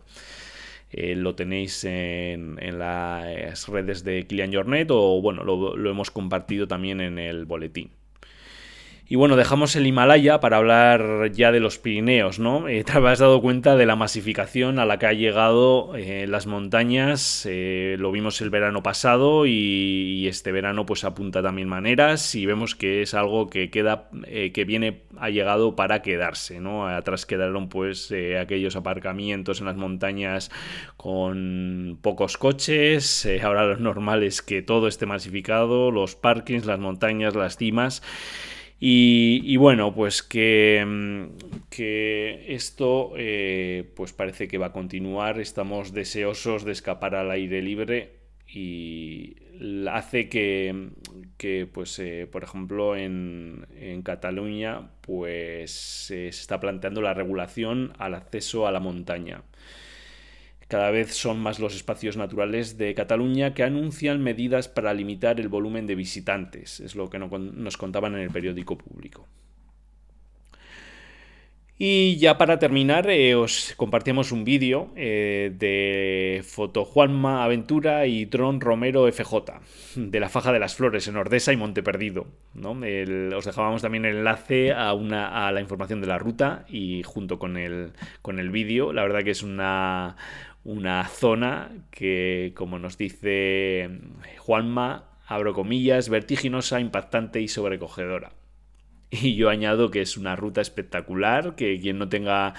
Eh, 0.96 1.16
lo 1.16 1.34
tenéis 1.34 1.82
en, 1.84 2.56
las 2.78 3.66
redes 3.66 4.04
de 4.04 4.26
Kilian 4.28 4.52
Jornet 4.52 4.88
o 4.92 5.20
bueno, 5.20 5.42
lo 5.42 5.90
hemos 5.90 6.12
compartido 6.12 6.68
también 6.68 7.00
en 7.00 7.18
el 7.18 7.46
boletín. 7.46 7.90
Y 9.06 9.16
bueno, 9.16 9.36
dejamos 9.36 9.76
el 9.76 9.86
Himalaya 9.86 10.40
para 10.40 10.56
hablar 10.56 11.30
ya 11.30 11.52
de 11.52 11.60
los 11.60 11.76
Pirineos, 11.76 12.38
¿no? 12.38 12.68
Eh, 12.68 12.84
te 12.84 12.92
habrás 12.92 13.18
dado 13.18 13.42
cuenta 13.42 13.76
de 13.76 13.84
la 13.84 13.96
masificación 13.96 14.78
a 14.78 14.86
la 14.86 14.98
que 14.98 15.04
ha 15.04 15.12
llegado 15.12 15.94
eh, 15.94 16.26
las 16.26 16.46
montañas, 16.46 17.46
eh, 17.46 17.96
lo 17.98 18.10
vimos 18.12 18.40
el 18.40 18.48
verano 18.48 18.82
pasado 18.82 19.44
y, 19.44 20.26
este 20.26 20.52
verano 20.52 20.86
pues 20.86 21.04
apunta 21.04 21.42
también 21.42 21.68
maneras 21.68 22.34
y 22.34 22.46
vemos 22.46 22.74
que 22.74 23.02
es 23.02 23.12
algo 23.12 23.50
que 23.50 23.68
queda, 23.70 24.08
que 24.22 24.64
viene, 24.64 25.02
ha 25.18 25.28
llegado 25.28 25.76
para 25.76 26.00
quedarse, 26.00 26.60
¿no? 26.60 26.88
Atrás 26.88 27.26
quedaron 27.26 27.68
pues 27.68 28.10
aquellos 28.40 28.74
aparcamientos 28.74 29.60
en 29.60 29.66
las 29.66 29.76
montañas 29.76 30.50
con 30.96 31.98
pocos 32.00 32.38
coches, 32.38 33.28
ahora 33.42 33.66
lo 33.66 33.76
normal 33.76 34.22
es 34.22 34.40
que 34.40 34.62
todo 34.62 34.88
esté 34.88 35.04
masificado, 35.04 35.90
los 35.90 36.16
parkings, 36.16 36.64
las 36.64 36.78
montañas, 36.78 37.34
las 37.34 37.58
cimas. 37.58 38.02
Y, 38.80 39.56
bueno, 39.56 39.94
pues 39.94 40.22
que, 40.22 40.84
mm, 40.86 41.68
que 41.70 42.54
esto 42.54 43.12
eh, 43.16 43.90
pues 43.96 44.12
parece 44.12 44.48
que 44.48 44.58
va 44.58 44.66
a 44.66 44.72
continuar. 44.72 45.40
Estamos 45.40 45.92
deseosos 45.92 46.64
de 46.64 46.72
escapar 46.72 47.14
al 47.14 47.30
aire 47.30 47.62
libre 47.62 48.18
y 48.46 49.36
hace 49.90 50.28
que, 50.28 50.90
que 51.38 51.66
pues, 51.72 51.98
eh, 51.98 52.28
por 52.30 52.44
ejemplo, 52.44 52.96
en, 52.96 53.66
en 53.76 54.02
Cataluña 54.02 54.90
pues 55.00 55.70
se 55.70 56.28
está 56.28 56.60
planteando 56.60 57.00
la 57.00 57.14
regulación 57.14 57.92
al 57.98 58.14
acceso 58.14 58.66
a 58.66 58.72
la 58.72 58.80
montaña. 58.80 59.44
Cada 60.68 60.90
vez 60.90 61.14
son 61.14 61.40
más 61.40 61.58
los 61.58 61.74
espacios 61.74 62.16
naturales 62.16 62.78
de 62.78 62.94
Cataluña 62.94 63.54
que 63.54 63.62
anuncian 63.62 64.22
medidas 64.22 64.68
para 64.68 64.94
limitar 64.94 65.40
el 65.40 65.48
volumen 65.48 65.86
de 65.86 65.94
visitantes, 65.94 66.80
es 66.80 66.94
lo 66.94 67.10
que 67.10 67.18
nos 67.18 67.76
contaban 67.76 68.14
en 68.14 68.20
el 68.20 68.30
periódico 68.30 68.78
público. 68.78 69.28
Y 71.76 72.18
ya 72.18 72.38
para 72.38 72.60
terminar, 72.60 73.10
eh, 73.10 73.34
os 73.34 73.74
compartimos 73.76 74.30
un 74.30 74.44
vídeo 74.44 74.92
eh, 74.94 75.52
de 75.58 76.44
Foto 76.44 76.84
Juanma 76.84 77.42
Aventura 77.42 78.06
y 78.06 78.26
Tron 78.26 78.60
Romero 78.60 79.10
FJ, 79.10 79.60
de 79.96 80.20
la 80.20 80.28
Faja 80.28 80.52
de 80.52 80.60
las 80.60 80.76
Flores 80.76 81.08
en 81.08 81.16
Ordesa 81.16 81.52
y 81.52 81.56
Monte 81.56 81.82
Perdido. 81.82 82.26
os 82.56 83.44
dejábamos 83.44 83.82
también 83.82 84.04
el 84.04 84.18
enlace 84.18 84.72
a, 84.72 84.94
una, 84.94 85.48
a 85.48 85.50
la 85.50 85.60
información 85.60 86.00
de 86.00 86.06
la 86.06 86.18
ruta 86.18 86.64
y 86.68 87.02
junto 87.02 87.40
con 87.40 87.56
el, 87.56 87.90
con 88.22 88.38
el 88.38 88.50
vídeo, 88.50 88.92
la 88.92 89.02
verdad 89.02 89.24
que 89.24 89.32
es 89.32 89.42
una, 89.42 90.14
una 90.64 91.06
zona 91.08 91.70
que, 91.90 92.52
como 92.56 92.78
nos 92.78 92.96
dice 92.96 94.00
Juanma, 94.38 95.10
abro 95.26 95.54
comillas, 95.54 96.08
vertiginosa, 96.08 96.80
impactante 96.80 97.40
y 97.40 97.48
sobrecogedora. 97.48 98.32
Y 99.10 99.36
yo 99.36 99.48
añado 99.48 99.90
que 99.90 100.00
es 100.00 100.16
una 100.16 100.34
ruta 100.34 100.60
espectacular, 100.60 101.54
que 101.54 101.78
quien 101.78 101.98
no 101.98 102.08
tenga, 102.08 102.54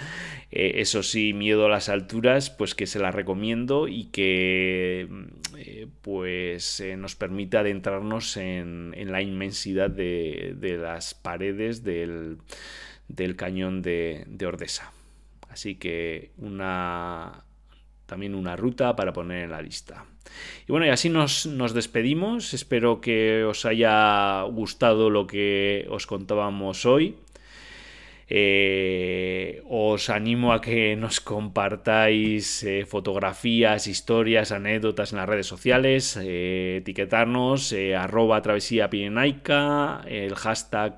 eh, 0.51 0.73
eso 0.75 1.03
sí, 1.03 1.33
miedo 1.33 1.65
a 1.65 1.69
las 1.69 1.89
alturas, 1.89 2.49
pues 2.49 2.75
que 2.75 2.87
se 2.87 2.99
la 2.99 3.11
recomiendo 3.11 3.89
y 3.89 4.05
que 4.05 5.09
eh, 5.57 5.87
pues 6.01 6.79
eh, 6.79 6.95
nos 6.95 7.15
permita 7.15 7.59
adentrarnos 7.59 8.37
en, 8.37 8.93
la 9.11 9.21
inmensidad 9.21 9.89
de, 9.89 10.77
las 10.79 11.13
paredes 11.13 11.83
del, 11.83 12.37
cañón 13.35 13.81
de, 13.81 14.23
de 14.27 14.45
Ordesa. 14.45 14.93
Así 15.49 15.75
que 15.75 16.31
una, 16.37 17.43
también 18.05 18.35
una 18.35 18.55
ruta 18.55 18.95
para 18.95 19.13
poner 19.13 19.43
en 19.43 19.51
la 19.51 19.61
lista. 19.61 20.05
Y 20.67 20.71
bueno, 20.71 20.85
y 20.85 20.89
así 20.89 21.09
nos, 21.09 21.73
despedimos. 21.73 22.53
Espero 22.53 23.01
que 23.01 23.43
os 23.43 23.65
haya 23.65 24.43
gustado 24.43 25.09
lo 25.09 25.27
que 25.27 25.85
os 25.89 26.07
contábamos 26.07 26.85
hoy. 26.85 27.15
Eh, 28.27 29.61
os 29.69 30.09
animo 30.09 30.51
a 30.51 30.59
que 30.59 30.95
nos 30.95 31.21
compartáis 31.21 32.63
eh, 32.63 32.83
fotografías, 32.87 33.85
historias, 33.85 34.51
anécdotas 34.51 35.11
en 35.11 35.19
las 35.19 35.29
redes 35.29 35.45
sociales, 35.45 36.17
eh, 36.19 36.77
etiquetarnos 36.81 37.75
arroba 37.95 38.41
travesía 38.41 38.89
el 40.07 40.35
hashtag 40.35 40.95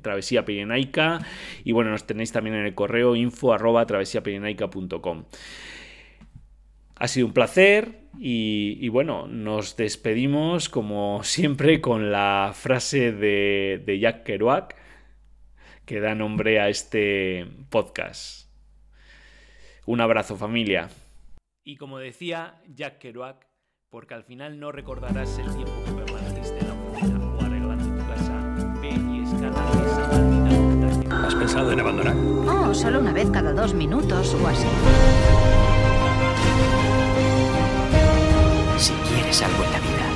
travesía 0.00 0.46
pirenaica 0.46 1.20
y 1.62 1.72
bueno, 1.72 1.90
nos 1.90 2.06
tenéis 2.06 2.32
también 2.32 2.56
en 2.56 2.64
el 2.64 2.74
correo 2.74 3.16
info 3.16 3.52
arroba 3.52 3.86
ha 7.00 7.08
sido 7.08 7.26
un 7.26 7.32
placer 7.32 8.02
y, 8.18 8.86
bueno, 8.90 9.26
nos 9.26 9.74
despedimos 9.76 10.68
como 10.68 11.24
siempre 11.24 11.80
con 11.80 12.12
la 12.12 12.52
frase 12.54 13.10
de, 13.10 13.98
Jack 13.98 14.22
Kerouac 14.24 14.76
que 15.86 15.98
da 15.98 16.14
nombre 16.14 16.60
a 16.60 16.68
este 16.68 17.48
podcast. 17.70 18.50
Un 19.86 20.02
abrazo 20.02 20.36
familia. 20.36 20.90
Y 21.64 21.76
como 21.76 21.98
decía 21.98 22.60
Jack 22.68 22.98
Kerouac, 22.98 23.48
porque 23.88 24.14
al 24.14 24.22
final 24.22 24.60
no 24.60 24.70
recordarás 24.70 25.38
el 25.38 25.46
tiempo 25.46 25.72
que 25.84 25.92
permaneciste 25.92 26.58
en 26.60 26.68
la 26.68 26.74
oficina 26.74 27.18
o 27.18 27.40
arreglando 27.40 27.84
tu 27.86 28.06
casa, 28.06 28.78
ve 28.82 28.90
y 28.90 29.22
escala 29.22 29.86
esa 29.86 30.06
maldita 30.06 30.60
montaña. 30.60 31.26
¿Has 31.26 31.34
pensado 31.34 31.72
en 31.72 31.80
abandonar? 31.80 32.14
Oh, 32.16 32.74
solo 32.74 33.00
una 33.00 33.14
vez 33.14 33.30
cada 33.30 33.54
dos 33.54 33.72
minutos 33.72 34.34
o 34.34 34.46
así. 34.46 34.68
Si 38.78 38.92
quieres 39.08 39.42
algo 39.42 39.64
en 39.64 39.72
la 39.72 39.78
vida, 39.80 40.09